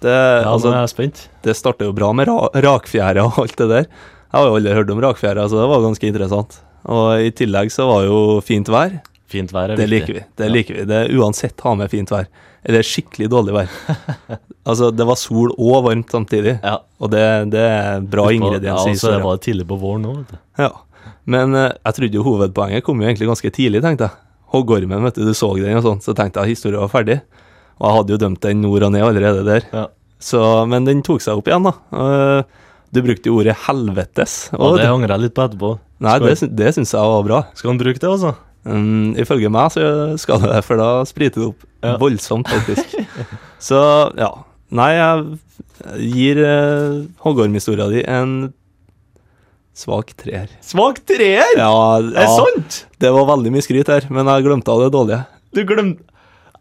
Det, 0.00 0.14
Ja, 0.14 0.46
altså, 0.52 0.70
nå 0.70 0.76
er 0.78 0.84
jeg 0.86 0.92
spent. 0.94 1.28
det 1.42 1.56
starter 1.58 1.88
jo 1.88 1.92
bra 1.92 2.12
med 2.14 2.28
ra 2.28 2.48
rakfjære 2.54 3.24
og 3.26 3.38
alt 3.42 3.56
det 3.58 3.68
der. 3.68 3.86
Jeg 3.88 4.36
har 4.38 4.46
jo 4.46 4.56
aldri 4.56 4.74
hørt 4.76 4.90
om 4.94 5.00
rakfjære, 5.02 5.48
så 5.50 5.58
det 5.58 5.68
var 5.72 5.82
ganske 5.84 6.06
interessant. 6.06 6.60
Og 6.88 7.20
i 7.26 7.30
tillegg 7.34 7.72
så 7.74 7.86
var 7.88 8.04
jo 8.06 8.40
fint 8.44 8.68
vær. 8.70 9.00
Fint 9.28 9.50
vær 9.52 9.72
er 9.72 9.76
Det 9.76 9.88
viktig. 9.88 10.06
liker 10.08 10.14
vi. 10.14 10.24
Det 10.36 10.46
Ja. 10.46 10.52
liker 10.52 10.74
vi. 10.78 10.84
Det 10.84 10.96
er 11.10 11.14
Uansett 11.18 11.60
ha 11.60 11.74
med 11.74 11.90
fint 11.90 12.08
vær. 12.10 12.26
Eller 12.64 12.82
skikkelig 12.82 13.28
dårlig 13.28 13.52
vær. 13.54 13.68
altså, 14.66 14.90
det 14.94 15.06
var 15.06 15.16
sol 15.16 15.50
og 15.58 15.84
varmt 15.84 16.10
samtidig. 16.10 16.60
Ja. 16.62 16.78
Og 17.00 17.10
det, 17.10 17.50
det 17.50 17.60
er 17.60 18.00
bra 18.00 18.28
Ja, 18.30 18.76
altså, 18.76 18.94
så 18.96 19.20
var 19.22 19.36
tidlig 19.38 19.66
på 19.68 19.78
våren 19.80 20.06
òg, 20.06 20.16
vet 20.22 20.28
du. 20.32 20.38
Ja. 20.58 20.70
Men 21.26 21.54
eh, 21.54 21.72
jeg 21.84 21.94
trodde 21.94 22.14
jo 22.14 22.22
hovedpoenget 22.24 22.84
kom 22.84 23.00
jo 23.02 23.08
egentlig 23.08 23.28
ganske 23.28 23.50
tidlig, 23.52 23.82
tenkte 23.82 24.08
jeg. 24.08 24.16
Hoggormen, 24.54 25.02
vet 25.04 25.14
du, 25.14 25.24
du 25.26 25.34
så 25.36 25.50
den 25.58 25.76
og 25.76 25.82
sånn, 25.84 26.00
så 26.00 26.14
tenkte 26.16 26.40
jeg 26.40 26.54
historien 26.56 26.80
var 26.80 26.88
ferdig. 26.88 27.20
Og 27.78 27.84
jeg 27.88 27.96
hadde 27.98 28.14
jo 28.14 28.20
dømt 28.24 28.40
den 28.42 28.60
nord 28.64 28.82
og 28.88 28.92
ned 28.94 29.04
allerede 29.06 29.44
der. 29.46 29.66
Ja. 29.72 29.84
Så, 30.18 30.40
men 30.66 30.84
den 30.88 31.02
tok 31.06 31.22
seg 31.22 31.38
opp 31.38 31.46
igjen, 31.50 31.62
da. 31.68 31.74
Eh, 31.94 32.42
du 32.90 33.02
brukte 33.04 33.30
jo 33.30 33.36
ordet 33.38 33.54
'helvetes'. 33.66 34.48
Og 34.58 34.76
det 34.78 34.82
det, 34.84 34.90
angrer 34.90 35.14
jeg 35.14 35.20
litt 35.28 35.34
på 35.36 35.44
etterpå. 35.46 35.78
nei, 36.00 36.18
det, 36.24 36.34
det 36.56 36.74
syns 36.74 36.92
jeg 36.94 37.12
var 37.14 37.22
bra. 37.26 37.40
Skal 37.54 37.70
han 37.70 37.78
bruke 37.78 38.00
det, 38.02 38.08
altså? 38.10 38.34
Um, 38.68 39.14
ifølge 39.16 39.48
meg 39.48 39.70
så 39.72 40.18
skal 40.18 40.40
det 40.42 40.50
det, 40.52 40.64
for 40.66 40.76
da 40.80 40.88
spriter 41.06 41.40
det 41.40 41.48
opp 41.52 41.62
Ja. 41.84 41.96
voldsomt, 41.96 42.48
faktisk. 42.50 42.96
så 43.68 43.78
ja. 44.18 44.32
Nei, 44.74 44.90
jeg 44.98 45.38
gir 46.12 46.40
eh, 46.44 47.06
hoggormhistoria 47.24 47.86
di 47.88 48.02
en 48.04 48.52
svak 49.78 50.10
treer. 50.18 50.50
Svak 50.60 50.98
treer! 51.06 51.54
Ja, 51.56 51.70
Er 52.02 52.10
det 52.10 52.26
sant? 52.34 52.80
det 52.98 53.12
var 53.14 53.28
veldig 53.30 53.52
mye 53.54 53.62
skryt 53.64 53.88
her, 53.88 54.08
men 54.10 54.26
jeg 54.26 54.44
glemte 54.48 54.74
av 54.74 54.82
det 54.82 54.90
dårlige. 54.96 55.22
Du 55.54 55.62
glemte 55.64 56.02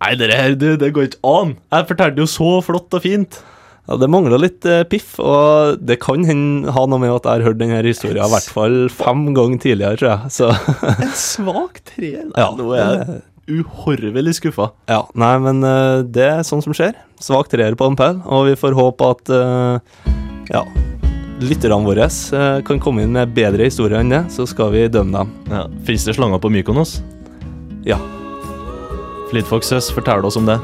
Nei, 0.03 0.13
det 0.19 0.31
her, 0.33 0.55
du, 0.59 0.67
det 0.77 0.91
går 0.93 1.07
ikke 1.09 1.21
an. 1.25 1.55
Jeg 1.73 1.87
fortalte 1.89 2.21
jo 2.21 2.27
så 2.29 2.49
flott 2.65 2.93
og 2.93 3.01
fint. 3.05 3.39
Ja, 3.87 3.95
Det 3.97 4.09
mangla 4.11 4.37
litt 4.41 4.65
eh, 4.67 4.83
piff, 4.91 5.13
og 5.23 5.79
det 5.87 5.95
kan 6.03 6.25
hende 6.27 6.73
ha 6.75 6.83
noe 6.91 6.99
med 7.01 7.13
at 7.15 7.25
jeg 7.25 7.39
har 7.39 7.45
hørt 7.47 7.61
denne 7.61 7.79
historien 7.85 8.19
i 8.25 8.33
hvert 8.33 8.49
fall 8.51 8.75
fem 8.91 9.23
ganger 9.37 9.61
tidligere, 9.63 9.97
tror 10.01 10.11
jeg. 10.11 10.33
Så 10.35 10.49
En 11.07 11.15
svak 11.17 11.79
treer? 11.93 12.27
Nei, 12.27 12.43
ja. 12.43 12.49
nå 12.59 12.67
er 12.75 12.83
jeg 12.83 13.17
uhorvelig 13.47 14.33
skuffa. 14.41 14.73
ja. 14.91 15.05
Nei, 15.15 15.31
men 15.39 15.63
eh, 15.63 16.01
det 16.03 16.25
er 16.27 16.43
sånn 16.43 16.61
som 16.65 16.75
skjer. 16.75 16.97
Svak 17.23 17.47
treer 17.53 17.77
på 17.79 17.87
Ampel, 17.87 18.19
og 18.27 18.49
vi 18.49 18.57
får 18.59 18.75
håpe 18.75 19.07
at 19.15 19.31
eh, 19.31 20.11
ja, 20.51 20.65
lytterne 21.39 21.79
våre 21.87 22.09
eh, 22.11 22.59
kan 22.67 22.83
komme 22.83 23.07
inn 23.07 23.15
med 23.15 23.31
bedre 23.37 23.71
historier 23.71 24.03
enn 24.03 24.11
det, 24.11 24.25
så 24.35 24.43
skal 24.51 24.75
vi 24.75 24.83
dømme 24.91 25.23
dem. 25.23 25.31
Ja. 25.53 25.63
Fins 25.87 26.03
det 26.05 26.17
slanger 26.19 26.43
på 26.43 26.51
Mykonos? 26.51 26.97
Ja. 27.87 28.01
Fleetfoxes, 29.31 29.91
forteller 29.91 30.25
oss 30.25 30.37
om 30.39 30.45
det. 30.47 30.59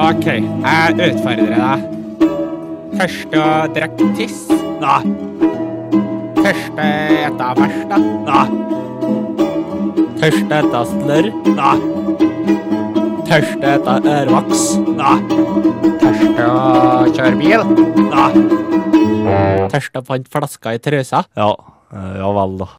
OK, 0.00 0.26
jeg 0.26 0.94
utfordrer 1.10 1.56
deg. 1.56 1.82
Først 3.00 3.34
å 3.36 3.44
drikke 3.74 4.06
tiss. 4.16 4.40
Nei. 4.80 5.00
Først 6.40 6.80
å 6.80 6.86
ete 6.86 7.50
da. 7.90 7.98
Nei. 8.28 8.46
Først 10.20 10.54
å 10.54 10.60
ete 10.60 10.82
slørr. 10.92 11.30
Nei. 11.58 11.76
Først 13.28 13.66
å 13.66 13.74
ete 13.74 14.16
ørvoks. 14.16 14.64
Nei. 15.00 15.18
Først 16.00 16.42
å 16.46 16.50
kjøre 17.12 17.36
bil. 17.40 17.68
Nei. 18.08 18.89
Først 19.70 19.98
å 19.98 20.04
fant 20.06 20.30
flaska 20.32 20.74
i 20.76 20.80
trøsa. 20.82 21.24
Ja. 21.38 21.50
eh, 21.94 22.14
ja 22.20 22.30
vel, 22.36 22.56
da. 22.62 22.70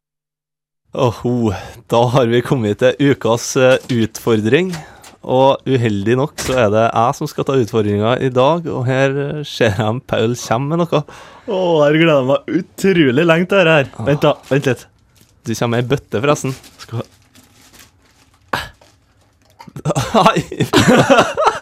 Åho, 1.01 1.53
da 1.87 2.01
har 2.11 2.25
vi 2.27 2.41
kommet 2.43 2.81
til 2.83 3.13
ukas 3.13 3.53
eh, 3.59 3.77
utfordring. 3.95 4.73
Og 5.21 5.61
uheldig 5.69 6.15
nok 6.17 6.33
så 6.41 6.55
er 6.63 6.71
det 6.73 6.85
jeg 6.87 7.15
som 7.19 7.29
skal 7.29 7.45
ta 7.45 7.53
utfordringa 7.61 8.15
i 8.25 8.31
dag, 8.33 8.65
og 8.73 8.87
her 8.89 9.13
eh, 9.21 9.43
ser 9.47 9.77
jeg 9.77 10.01
Paul 10.09 10.33
kommer 10.41 10.73
med 10.73 10.81
noe. 10.83 11.03
Å, 11.45 11.59
jeg 11.85 12.01
gleder 12.01 12.27
meg 12.31 12.59
utrolig 12.59 13.27
lenge 13.27 13.47
til 13.51 13.61
dette 13.61 13.77
her. 13.77 13.91
Vent, 14.09 14.25
da. 14.25 14.33
Vent 14.49 14.69
litt. 14.71 14.87
Du 15.45 15.53
kommer 15.53 15.77
med 15.77 15.85
ei 15.85 15.89
bøtte, 15.93 16.21
forresten. 16.21 16.57
Skal 16.81 17.05
Nei! 20.17 20.39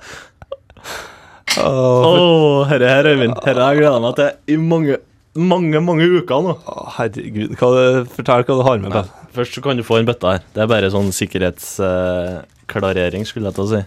Å, 1.59 1.61
Åh, 2.09 2.67
herre 2.69 2.87
her, 2.89 3.05
Øyvind. 3.13 3.35
Herre 3.45 3.61
har 3.65 3.73
jeg 3.75 3.81
gleda 3.83 3.99
meg 4.03 4.13
til 4.19 4.29
i 4.53 4.55
mange, 4.61 4.93
mange 5.35 5.79
mange 5.83 6.05
uker 6.19 6.37
nå. 6.45 6.51
for- 6.65 6.87
herregud. 6.97 7.49
Hva, 7.59 7.67
fortell 8.15 8.43
hva 8.47 8.55
du 8.59 8.63
har 8.67 8.77
med, 8.83 8.91
deg. 8.95 9.05
Først 9.35 9.51
så 9.57 9.61
kan 9.63 9.75
du 9.77 9.83
få 9.85 9.95
en 9.99 10.07
bøtte 10.07 10.27
her. 10.31 10.39
Det 10.55 10.61
er 10.63 10.67
bare 10.71 10.91
sånn 10.93 11.11
sikkerhetsklarering, 11.15 13.23
skulle 13.27 13.47
jeg 13.51 13.55
til 13.59 13.65
å 13.65 13.71
si. 13.73 13.81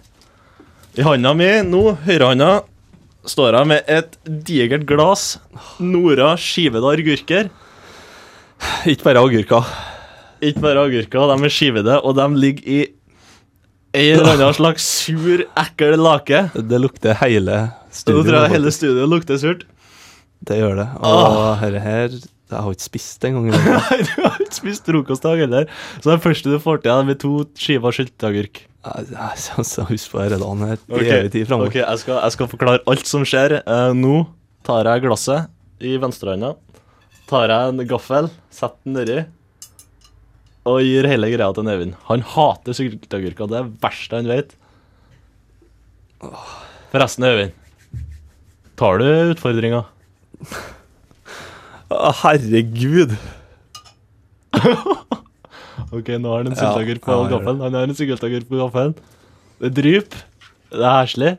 I 1.00 1.02
handa 1.06 1.30
mi, 1.34 1.48
nå, 1.64 1.82
høyrehanda, 2.04 2.50
står 3.24 3.50
jeg 3.56 3.66
med 3.70 3.80
et 3.88 4.16
digert 4.26 4.84
glass 4.88 5.38
Nora 5.80 6.34
skivede 6.36 6.84
agurker. 6.92 7.44
Ikke 8.86 9.04
bare 9.08 9.22
agurker. 9.24 9.64
Ikke 10.42 10.60
bare 10.64 10.82
agurker, 10.88 11.22
de 11.30 11.34
er 11.46 11.52
skivede, 11.54 11.94
og 12.04 12.12
de 12.18 12.26
ligger 12.42 12.64
i 12.66 12.80
en 13.92 14.18
eller 14.18 14.34
annen 14.38 14.54
slags 14.56 14.84
sur, 15.04 15.44
ekkel 15.58 15.98
lake. 16.00 16.46
Det 16.56 16.80
lukter 16.80 17.16
hele 17.20 17.58
Nå 18.08 18.22
tror 18.24 18.36
jeg 18.38 18.52
hele 18.54 18.72
studioet 18.72 19.10
lukter 19.12 19.40
surt. 19.40 19.66
Det 20.42 20.56
gjør 20.58 20.78
det. 20.80 20.86
Og 21.04 21.58
herre 21.60 21.82
her 21.84 22.14
Jeg 22.16 22.60
har 22.64 22.72
ikke 22.72 22.84
spist 22.84 23.24
engang. 23.28 23.50
i. 23.50 23.58
Nei, 23.76 23.98
du 24.08 24.14
har 24.24 24.38
ikke 24.40 24.58
spist 24.58 24.88
frokostdag 24.88 25.42
heller. 25.44 25.68
Så 26.00 26.10
det 26.10 26.22
første 26.24 26.52
du 26.52 26.58
får 26.60 26.82
til, 26.82 26.92
er 26.92 27.06
med 27.08 27.20
to 27.20 27.32
skiver 27.56 27.96
sylteagurk. 27.96 28.64
Husk 28.82 30.10
på 30.12 30.24
denne 30.24 30.40
dagen 30.40 30.64
her. 30.66 30.80
i 30.88 31.12
evig 31.18 31.32
tid 31.36 31.46
framover. 31.48 31.70
Ok, 31.70 31.78
jeg 31.80 32.02
skal, 32.02 32.18
jeg 32.18 32.36
skal 32.36 32.50
forklare 32.50 32.82
alt 32.92 33.08
som 33.08 33.24
skjer. 33.28 33.60
Uh, 33.68 33.92
nå 33.96 34.16
tar 34.66 34.88
jeg 34.90 35.04
glasset 35.06 35.52
i 35.84 35.94
venstrehånda. 36.00 36.54
Tar 37.30 37.52
jeg 37.54 37.72
en 37.72 37.86
gaffel, 37.88 38.28
setter 38.52 38.80
den 38.84 39.00
nedi 39.00 39.20
og 40.68 40.78
gir 40.86 41.08
hele 41.10 41.30
greia 41.32 41.50
til 41.54 41.64
en 41.64 41.72
Øyvind. 41.72 41.94
Han 42.08 42.22
hater 42.34 42.76
sylteagurker. 42.76 43.48
Det 43.50 43.58
er 43.58 43.66
det 43.66 43.82
verste 43.82 44.18
han 44.18 44.30
vet. 44.30 44.54
Forresten, 46.92 47.26
Øyvind. 47.26 47.52
Tar 48.78 48.98
du 48.98 49.06
utfordringa? 49.34 49.82
Herregud. 52.22 53.16
OK, 55.92 56.08
nå 56.16 56.30
har 56.30 56.42
han 56.42 56.52
en 56.52 56.56
sylteagurk 56.56 57.02
på 57.04 57.16
ja, 57.16 57.30
gaffelen. 57.34 57.64
Han 57.66 57.74
har 57.76 57.88
en 57.90 57.96
sylteagurk 57.98 58.46
på 58.48 58.60
gaffelen. 58.60 58.94
Det 59.62 59.72
dryper. 59.76 60.22
Det 60.72 60.86
er 60.88 61.00
heslig. 61.02 61.32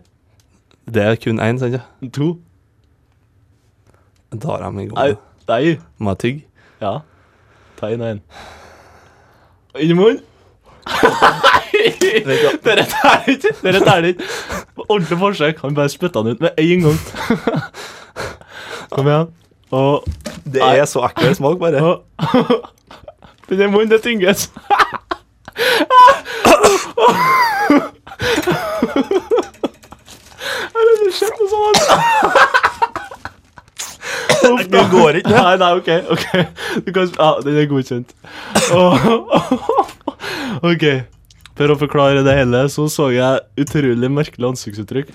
Det 0.93 1.03
er 1.03 1.15
kun 1.23 1.39
én, 1.41 1.59
sant? 1.61 1.79
To. 2.13 2.27
Da 4.33 4.51
har 4.51 4.65
jeg 4.67 4.75
meg 4.75 4.85
i 4.85 4.91
gang. 4.91 5.23
Nei. 5.47 5.63
Må 5.97 6.13
jeg 6.13 6.21
tygge? 6.23 6.67
Ja. 6.83 6.93
Ta 7.79 7.89
inn 7.93 8.03
en. 8.03 8.21
Inn 9.79 9.89
i 9.89 9.93
munnen. 9.93 10.19
Dere 12.65 12.85
tæler 12.85 13.27
ikke. 13.27 13.53
Dere 13.63 13.79
tæler 13.79 14.07
ikke. 14.07 14.23
Ordentlig 14.89 15.17
forsøk. 15.17 15.61
Han 15.61 15.75
bare 15.75 15.89
spytta 15.89 16.19
den 16.19 16.27
ut 16.27 16.41
med 16.41 16.49
en 16.57 16.81
gang. 16.81 16.99
Kom 18.91 19.07
igjen. 19.07 19.27
Og 19.71 20.05
Det 20.45 20.61
er 20.61 20.85
så 20.85 20.99
ekkel 21.09 21.35
smak, 21.35 21.59
bare. 21.59 21.97
Den 23.49 23.71
munnen, 23.71 23.91
det 23.91 24.01
tynges. 24.01 24.51
Det 31.03 31.13
sett 31.19 31.39
noe 31.39 31.49
sånt. 31.49 32.52
Det 34.43 34.83
går 34.91 35.19
ikke. 35.21 35.33
Nei, 35.33 35.55
nei, 35.61 35.71
OK. 35.79 35.89
ok 36.13 36.25
du 36.85 36.91
kan, 36.95 37.09
Ja, 37.17 37.29
Den 37.43 37.59
er 37.61 37.67
godkjent. 37.71 38.13
Oh. 38.75 38.97
OK. 40.71 40.85
For 41.53 41.69
å 41.69 41.77
forklare 41.77 42.23
det 42.25 42.33
hele, 42.33 42.63
så 42.73 42.87
så 42.89 43.11
jeg 43.13 43.43
utrolig 43.61 44.09
merkelig 44.09 44.49
ansiktsuttrykk. 44.53 45.13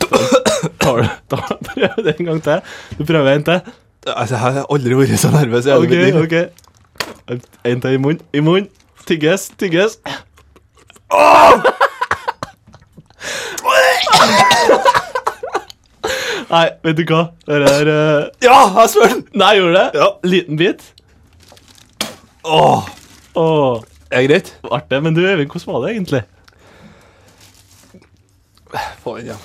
Tar 0.78 1.02
du 1.02 1.36
Prøv 1.72 2.00
det 2.06 2.14
en 2.14 2.30
gang 2.30 2.42
til. 2.46 2.62
Du 2.98 3.04
prøver 3.04 3.34
en 3.34 3.46
til. 3.48 3.74
Altså, 4.08 4.36
jeg 4.36 4.42
har 4.44 4.64
aldri 4.70 4.96
vært 4.96 5.18
så 5.20 5.32
nervøs 5.34 5.66
Jeg 5.66 5.76
OK. 6.22 6.22
ok 6.24 7.40
En 7.66 7.82
til 7.82 7.98
i 7.98 8.00
munnen. 8.00 8.22
I 8.32 8.40
munnen. 8.44 8.70
Tygges. 9.08 9.50
Tygges. 9.58 9.98
Nei, 16.48 16.64
vet 16.80 16.96
du 16.96 17.02
hva? 17.10 17.26
Det 17.44 17.56
er 17.60 17.88
uh... 17.92 18.28
Ja, 18.40 18.56
jeg 18.80 18.88
spør 18.94 19.10
den! 19.12 19.18
Nei, 19.36 19.50
gjorde 19.58 19.74
det? 19.76 20.00
Ja. 20.00 20.06
Liten 20.24 20.56
bit. 20.60 20.86
Åh, 22.48 22.86
Åh, 23.36 23.82
er 24.08 24.24
det 24.24 24.28
greit? 24.30 24.48
artig. 24.72 25.02
Men 25.04 25.14
du, 25.14 25.20
Øyvind, 25.28 25.50
hvordan 25.52 25.74
var 25.74 25.82
det 25.84 25.90
egentlig? 25.92 26.22
Få 29.04 29.16
den 29.18 29.28
igjen. 29.28 29.42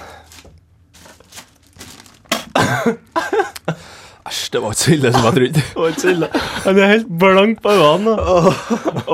Æsj, 4.23 4.45
det 4.53 4.61
var 4.63 4.71
ikke 4.71 4.79
så 4.85 4.93
ille 4.95 5.11
som 5.11 5.27
jeg 5.27 5.35
trodde. 5.35 5.51
Det 5.59 5.75
var 5.75 5.91
ikke 5.91 6.05
så 6.05 6.13
ille. 6.13 6.29
Han 6.63 6.79
er 6.79 6.93
helt 6.93 7.11
blank 7.19 7.61
på 7.63 7.75
øynene. 7.75 8.15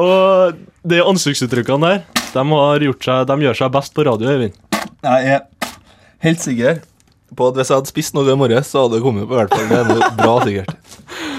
Og 0.03 0.61
de 0.93 1.01
ansiktsuttrykkene 1.03 1.89
der, 1.89 2.05
de, 2.35 2.45
har 2.53 2.85
gjort 2.85 3.09
seg, 3.09 3.25
de 3.33 3.41
gjør 3.47 3.59
seg 3.63 3.73
best 3.73 3.97
på 3.97 4.05
radio, 4.05 4.29
Øyvind. 4.29 4.55
Jeg 5.01 5.33
er 5.33 5.41
helt 6.21 6.45
sikker 6.45 6.81
på 7.35 7.49
at 7.49 7.59
hvis 7.59 7.71
jeg 7.71 7.81
hadde 7.81 7.91
spist 7.91 8.15
noe 8.17 8.29
i 8.29 8.37
morges, 8.39 8.71
så 8.71 8.85
hadde 8.85 8.97
det 8.97 9.03
kommet 9.05 9.27
på 9.29 9.35
i 9.35 9.41
hvert 9.41 9.53
fall. 9.53 9.67
Det 9.69 9.79
er 9.79 9.91
noe 9.91 10.13
bra 10.19 10.39
sikkert. 10.45 10.75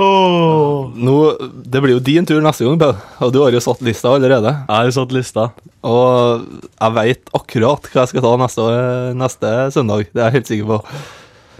Oh. 0.00 0.88
Nå, 0.96 1.16
det 1.52 1.82
blir 1.84 1.92
jo 1.92 2.02
din 2.02 2.26
tur 2.26 2.40
neste 2.42 2.64
gang, 2.64 2.78
Pau. 2.80 2.94
Og 3.26 3.32
du 3.34 3.42
har 3.42 3.52
jo 3.54 3.60
satt 3.62 3.82
lista 3.84 4.08
allerede. 4.16 4.48
Jeg 4.64 4.72
har 4.72 4.88
jo 4.88 4.94
satt 4.96 5.12
lista. 5.14 5.48
Og 5.84 6.46
jeg 6.72 6.94
veit 6.96 7.32
akkurat 7.36 7.90
hva 7.92 8.00
jeg 8.00 8.12
skal 8.14 8.24
ta 8.24 8.30
neste, 8.40 8.68
neste 9.20 9.50
søndag. 9.76 10.06
Det 10.08 10.22
er 10.22 10.30
jeg 10.30 10.38
helt 10.38 10.52
sikker 10.52 10.70
på. 10.70 10.78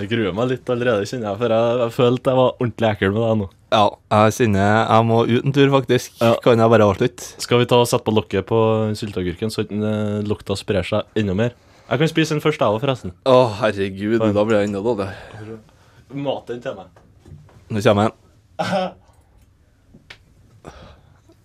Jeg 0.01 0.09
gruer 0.09 0.33
meg 0.35 0.49
litt 0.49 0.71
allerede, 0.73 1.05
kjenner 1.07 1.29
jeg, 1.29 1.39
for 1.43 1.53
jeg, 1.53 1.75
jeg 1.83 1.95
følte 1.95 2.33
jeg 2.33 2.39
var 2.39 2.55
ordentlig 2.57 2.89
ekkel 2.89 3.13
med 3.13 3.23
deg 3.23 3.35
nå. 3.43 3.49
Ja, 3.73 3.85
jeg 4.17 4.37
kjenner 4.39 4.65
jeg 4.65 5.09
må 5.09 5.19
ut 5.29 5.45
en 5.45 5.55
tur, 5.57 5.69
faktisk. 5.77 6.15
Ja. 6.21 6.33
Kan 6.45 6.63
jeg 6.65 6.73
bare 6.73 6.89
avslutte? 6.89 7.29
Skal 7.45 7.61
vi 7.61 7.69
ta 7.69 7.83
og 7.83 7.91
sette 7.91 8.09
på 8.09 8.17
lokket 8.17 8.49
på 8.49 8.63
sylteagurken, 8.99 9.53
så 9.53 9.67
ikke 9.67 9.79
eh, 9.93 10.17
lukta 10.29 10.57
sprer 10.59 10.89
seg 10.89 11.21
enda 11.21 11.37
mer? 11.37 11.53
Jeg 11.93 11.99
kan 12.01 12.09
spise 12.09 12.33
den 12.35 12.41
første, 12.41 12.65
jeg 12.65 12.73
òg, 12.73 12.81
forresten. 12.81 13.13
Å, 13.29 13.53
herregud, 13.61 14.17
da 14.33 14.43
blir 14.49 14.57
jeg 14.63 14.69
enda 14.71 14.81
dårligere. 14.81 15.13
Mat 16.25 16.49
den 16.49 16.61
til 16.65 16.73
meg. 16.79 16.89
Nå 17.73 17.79
kommer 17.85 18.03
jeg. 18.09 18.13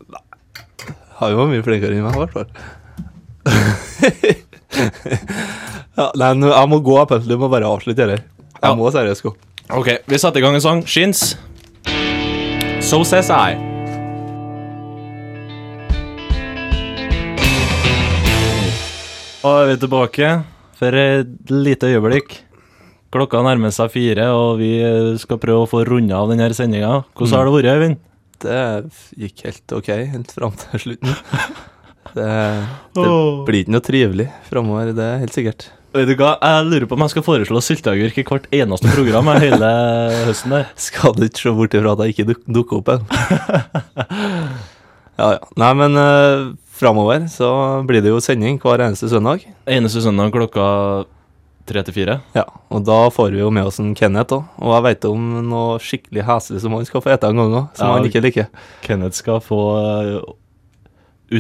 Nei. 0.07 0.23
Har 1.19 1.27
jo 1.33 1.38
vært 1.41 1.51
mye 1.51 1.65
flinkere 1.65 1.93
enn 1.97 2.05
meg, 2.05 2.15
i 2.15 2.21
hvert 2.21 2.36
fall. 2.38 2.49
ja, 5.97 6.05
nei, 6.15 6.29
jeg 6.53 6.67
må 6.71 6.77
gå, 6.86 6.93
Apple. 7.01 7.19
Du 7.27 7.36
må 7.41 7.47
bare 7.51 7.67
avslutte 7.67 8.07
det. 8.13 8.19
Jeg 8.21 8.63
Ja. 8.63 8.71
må 8.77 8.88
seriøst 8.93 9.23
gå. 9.27 9.31
Ok, 9.75 9.88
vi 10.07 10.15
setter 10.21 10.39
i 10.39 10.43
gang 10.45 10.55
en 10.55 10.62
sang. 10.63 10.79
Shins. 10.88 11.19
So 12.79 13.03
says 13.03 13.27
I. 13.29 13.57
Og 19.47 19.62
er 19.62 19.69
vi 19.69 19.75
tilbake 19.79 20.29
for 20.75 20.95
et 20.99 21.51
lite 21.53 21.88
øyeblikk. 21.88 22.33
Klokka 23.13 23.39
nærmer 23.45 23.71
seg 23.71 23.93
fire, 23.93 24.25
og 24.36 24.60
vi 24.60 24.73
skal 25.21 25.39
prøve 25.39 25.63
å 25.63 25.69
få 25.71 25.86
runda 25.88 26.19
av 26.19 26.33
denne 26.33 26.49
sendinga. 26.55 27.05
Hvordan 27.15 27.38
har 27.38 27.47
det 27.47 27.53
vært, 27.55 27.69
Øyvind? 27.77 28.01
Det 28.43 28.60
gikk 29.23 29.45
helt 29.47 29.75
ok, 29.79 29.89
helt 30.12 30.36
fram 30.36 30.60
til 30.65 30.83
slutten. 30.83 31.15
Det, 32.17 32.25
det 32.97 33.10
blir 33.45 33.60
ikke 33.62 33.73
noe 33.75 33.83
trivelig 33.83 34.25
framover, 34.47 34.93
det 34.95 35.03
er 35.05 35.19
helt 35.21 35.36
sikkert. 35.36 35.65
Vet 35.93 36.07
du 36.10 36.13
hva, 36.17 36.31
Jeg 36.39 36.63
lurer 36.65 36.86
på 36.89 36.95
om 36.95 37.03
jeg 37.03 37.13
skal 37.13 37.25
foreslå 37.27 37.62
sylteagurk 37.62 38.17
i 38.17 38.23
hvert 38.25 38.47
eneste 38.55 38.93
program 38.95 39.29
hele 39.36 39.69
høsten 40.25 40.55
der. 40.55 40.71
Skal 40.88 41.13
du 41.17 41.27
ikke 41.27 41.43
se 41.43 41.53
bort 41.60 41.77
ifra 41.77 41.93
at 41.93 42.01
jeg 42.05 42.15
ikke 42.15 42.38
dukker 42.47 42.79
opp 42.79 42.89
igjen? 42.93 43.05
ja, 45.19 45.29
ja. 45.36 45.51
Nei, 45.62 45.71
men 45.83 45.99
uh, 45.99 46.47
framover 46.77 47.27
så 47.31 47.49
blir 47.87 48.03
det 48.05 48.13
jo 48.13 48.21
sending 48.23 48.59
hver 48.61 48.83
eneste 48.85 49.09
søndag. 49.11 49.43
Eneste 49.67 50.03
søndag 50.05 50.31
klokka 50.35 50.65
tre 51.67 51.83
til 51.83 51.95
fire. 51.97 52.19
Ja, 52.37 52.45
og 52.71 52.85
da 52.87 52.99
får 53.11 53.33
vi 53.35 53.41
jo 53.41 53.49
med 53.53 53.67
oss 53.67 53.79
en 53.83 53.93
Kenneth 53.97 54.35
òg. 54.37 54.45
Og 54.63 54.75
jeg 54.77 54.85
vet 54.85 55.07
om 55.09 55.25
noe 55.49 55.79
skikkelig 55.83 56.23
heslig 56.27 56.61
som 56.63 56.75
han 56.77 56.87
skal 56.87 57.03
få 57.03 57.11
ete 57.15 57.27
en 57.31 57.41
gang 57.41 57.55
òg, 57.59 57.65
som 57.75 57.89
Ja, 57.89 57.97
han 57.97 58.07
ikke 58.07 58.23
liker. 58.23 58.47
Kenneth 58.85 59.19
skal 59.19 59.41
få 59.43 59.59
eh, 59.81 60.29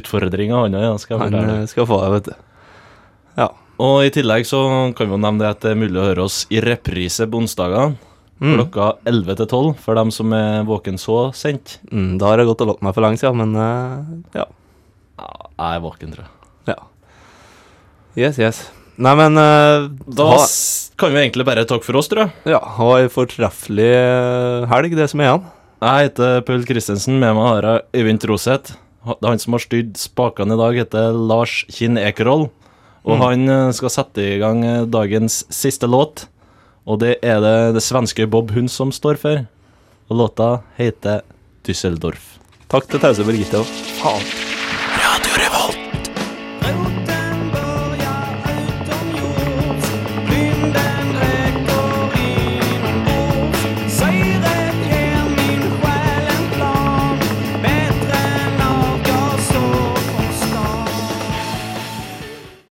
utfordringer, 0.01 0.65
han 0.65 0.75
òg. 0.75 0.99
skal 0.99 1.23
Han 1.23 1.39
eh, 1.39 1.63
skal 1.71 1.87
få 1.87 2.01
det, 2.03 2.11
vet 2.17 2.29
du. 2.31 2.35
Ja. 3.37 3.47
Og 3.77 4.03
i 4.07 4.11
tillegg 4.11 4.47
så 4.49 4.59
kan 4.97 5.07
vi 5.07 5.13
jo 5.15 5.21
nevne 5.21 5.43
det 5.45 5.53
at 5.53 5.63
det 5.63 5.71
er 5.75 5.79
mulig 5.79 6.01
å 6.01 6.07
høre 6.09 6.25
oss 6.25 6.43
i 6.49 6.59
reprise 6.65 7.27
på 7.29 7.43
onsdagene. 7.43 7.95
Mm. 8.37 8.53
Klokka 8.53 8.87
11 9.09 9.37
til 9.39 9.47
12, 9.47 9.69
for 9.81 9.97
dem 9.97 10.11
som 10.13 10.33
er 10.37 10.65
våken 10.67 10.99
så 11.01 11.31
sent. 11.33 11.79
Mm, 11.89 12.17
da 12.21 12.29
har 12.29 12.41
jeg 12.41 12.49
gått 12.51 12.61
og 12.65 12.73
lagt 12.73 12.83
meg 12.85 12.93
for 12.93 13.05
lenge 13.05 13.21
siden, 13.21 13.39
men 13.41 13.55
eh, 13.63 14.41
ja. 14.41 14.45
Ja, 15.17 15.29
jeg 15.57 15.77
er 15.79 15.83
våken, 15.83 16.11
tror 16.13 16.25
jeg. 16.27 16.51
ja. 16.73 16.77
Yes, 18.17 18.37
yes. 18.41 18.59
Nei, 18.97 19.11
men 19.19 19.37
uh, 19.37 19.89
Da 20.09 20.25
ha, 20.31 20.37
kan 20.97 21.11
vi 21.13 21.19
egentlig 21.21 21.45
bare 21.45 21.65
takke 21.69 21.85
for 21.85 21.99
oss, 21.99 22.07
tror 22.09 22.23
jeg. 22.25 22.31
ja, 22.55 22.59
ha 22.77 22.87
ei 22.97 23.09
fortreffelig 23.13 23.91
eh, 23.93 24.65
helg, 24.71 24.95
det 24.97 25.05
som 25.11 25.21
er 25.21 25.27
igjen. 25.29 25.43
Jeg 25.85 26.07
heter 26.07 26.39
Paul 26.47 26.63
Christensen, 26.65 27.19
med 27.21 27.35
meg 27.37 27.45
har 27.51 27.67
jeg 27.67 28.01
Øyvind 28.01 28.23
Troseth. 28.23 28.73
Ha- 29.05 29.19
Han 29.21 29.37
som 29.43 29.53
har 29.53 29.61
styrt 29.61 29.99
spakene 30.01 30.57
i 30.57 30.61
dag, 30.63 30.79
heter 30.81 31.13
Lars 31.13 31.59
Kinn 31.69 31.99
Ekerhold. 32.01 32.47
Og 33.07 33.21
han 33.21 33.45
eh, 33.47 33.69
skal 33.77 33.93
sette 33.93 34.25
i 34.25 34.39
gang 34.41 34.65
dagens 34.89 35.43
siste 35.53 35.85
låt. 35.87 36.25
Og 36.89 36.97
det 37.05 37.19
er 37.21 37.37
det 37.43 37.55
det 37.77 37.85
svenske 37.85 38.25
Bob 38.31 38.49
Hund 38.57 38.71
som 38.73 38.89
står 38.95 39.21
for. 39.21 39.45
Og 40.09 40.17
låta 40.25 40.49
heter 40.79 41.21
Düsseldorf. 41.67 42.33
Takk 42.71 42.89
til 42.89 42.99
Tause 43.05 43.23
Birgitte. 43.27 43.61
Faen. 44.01 44.46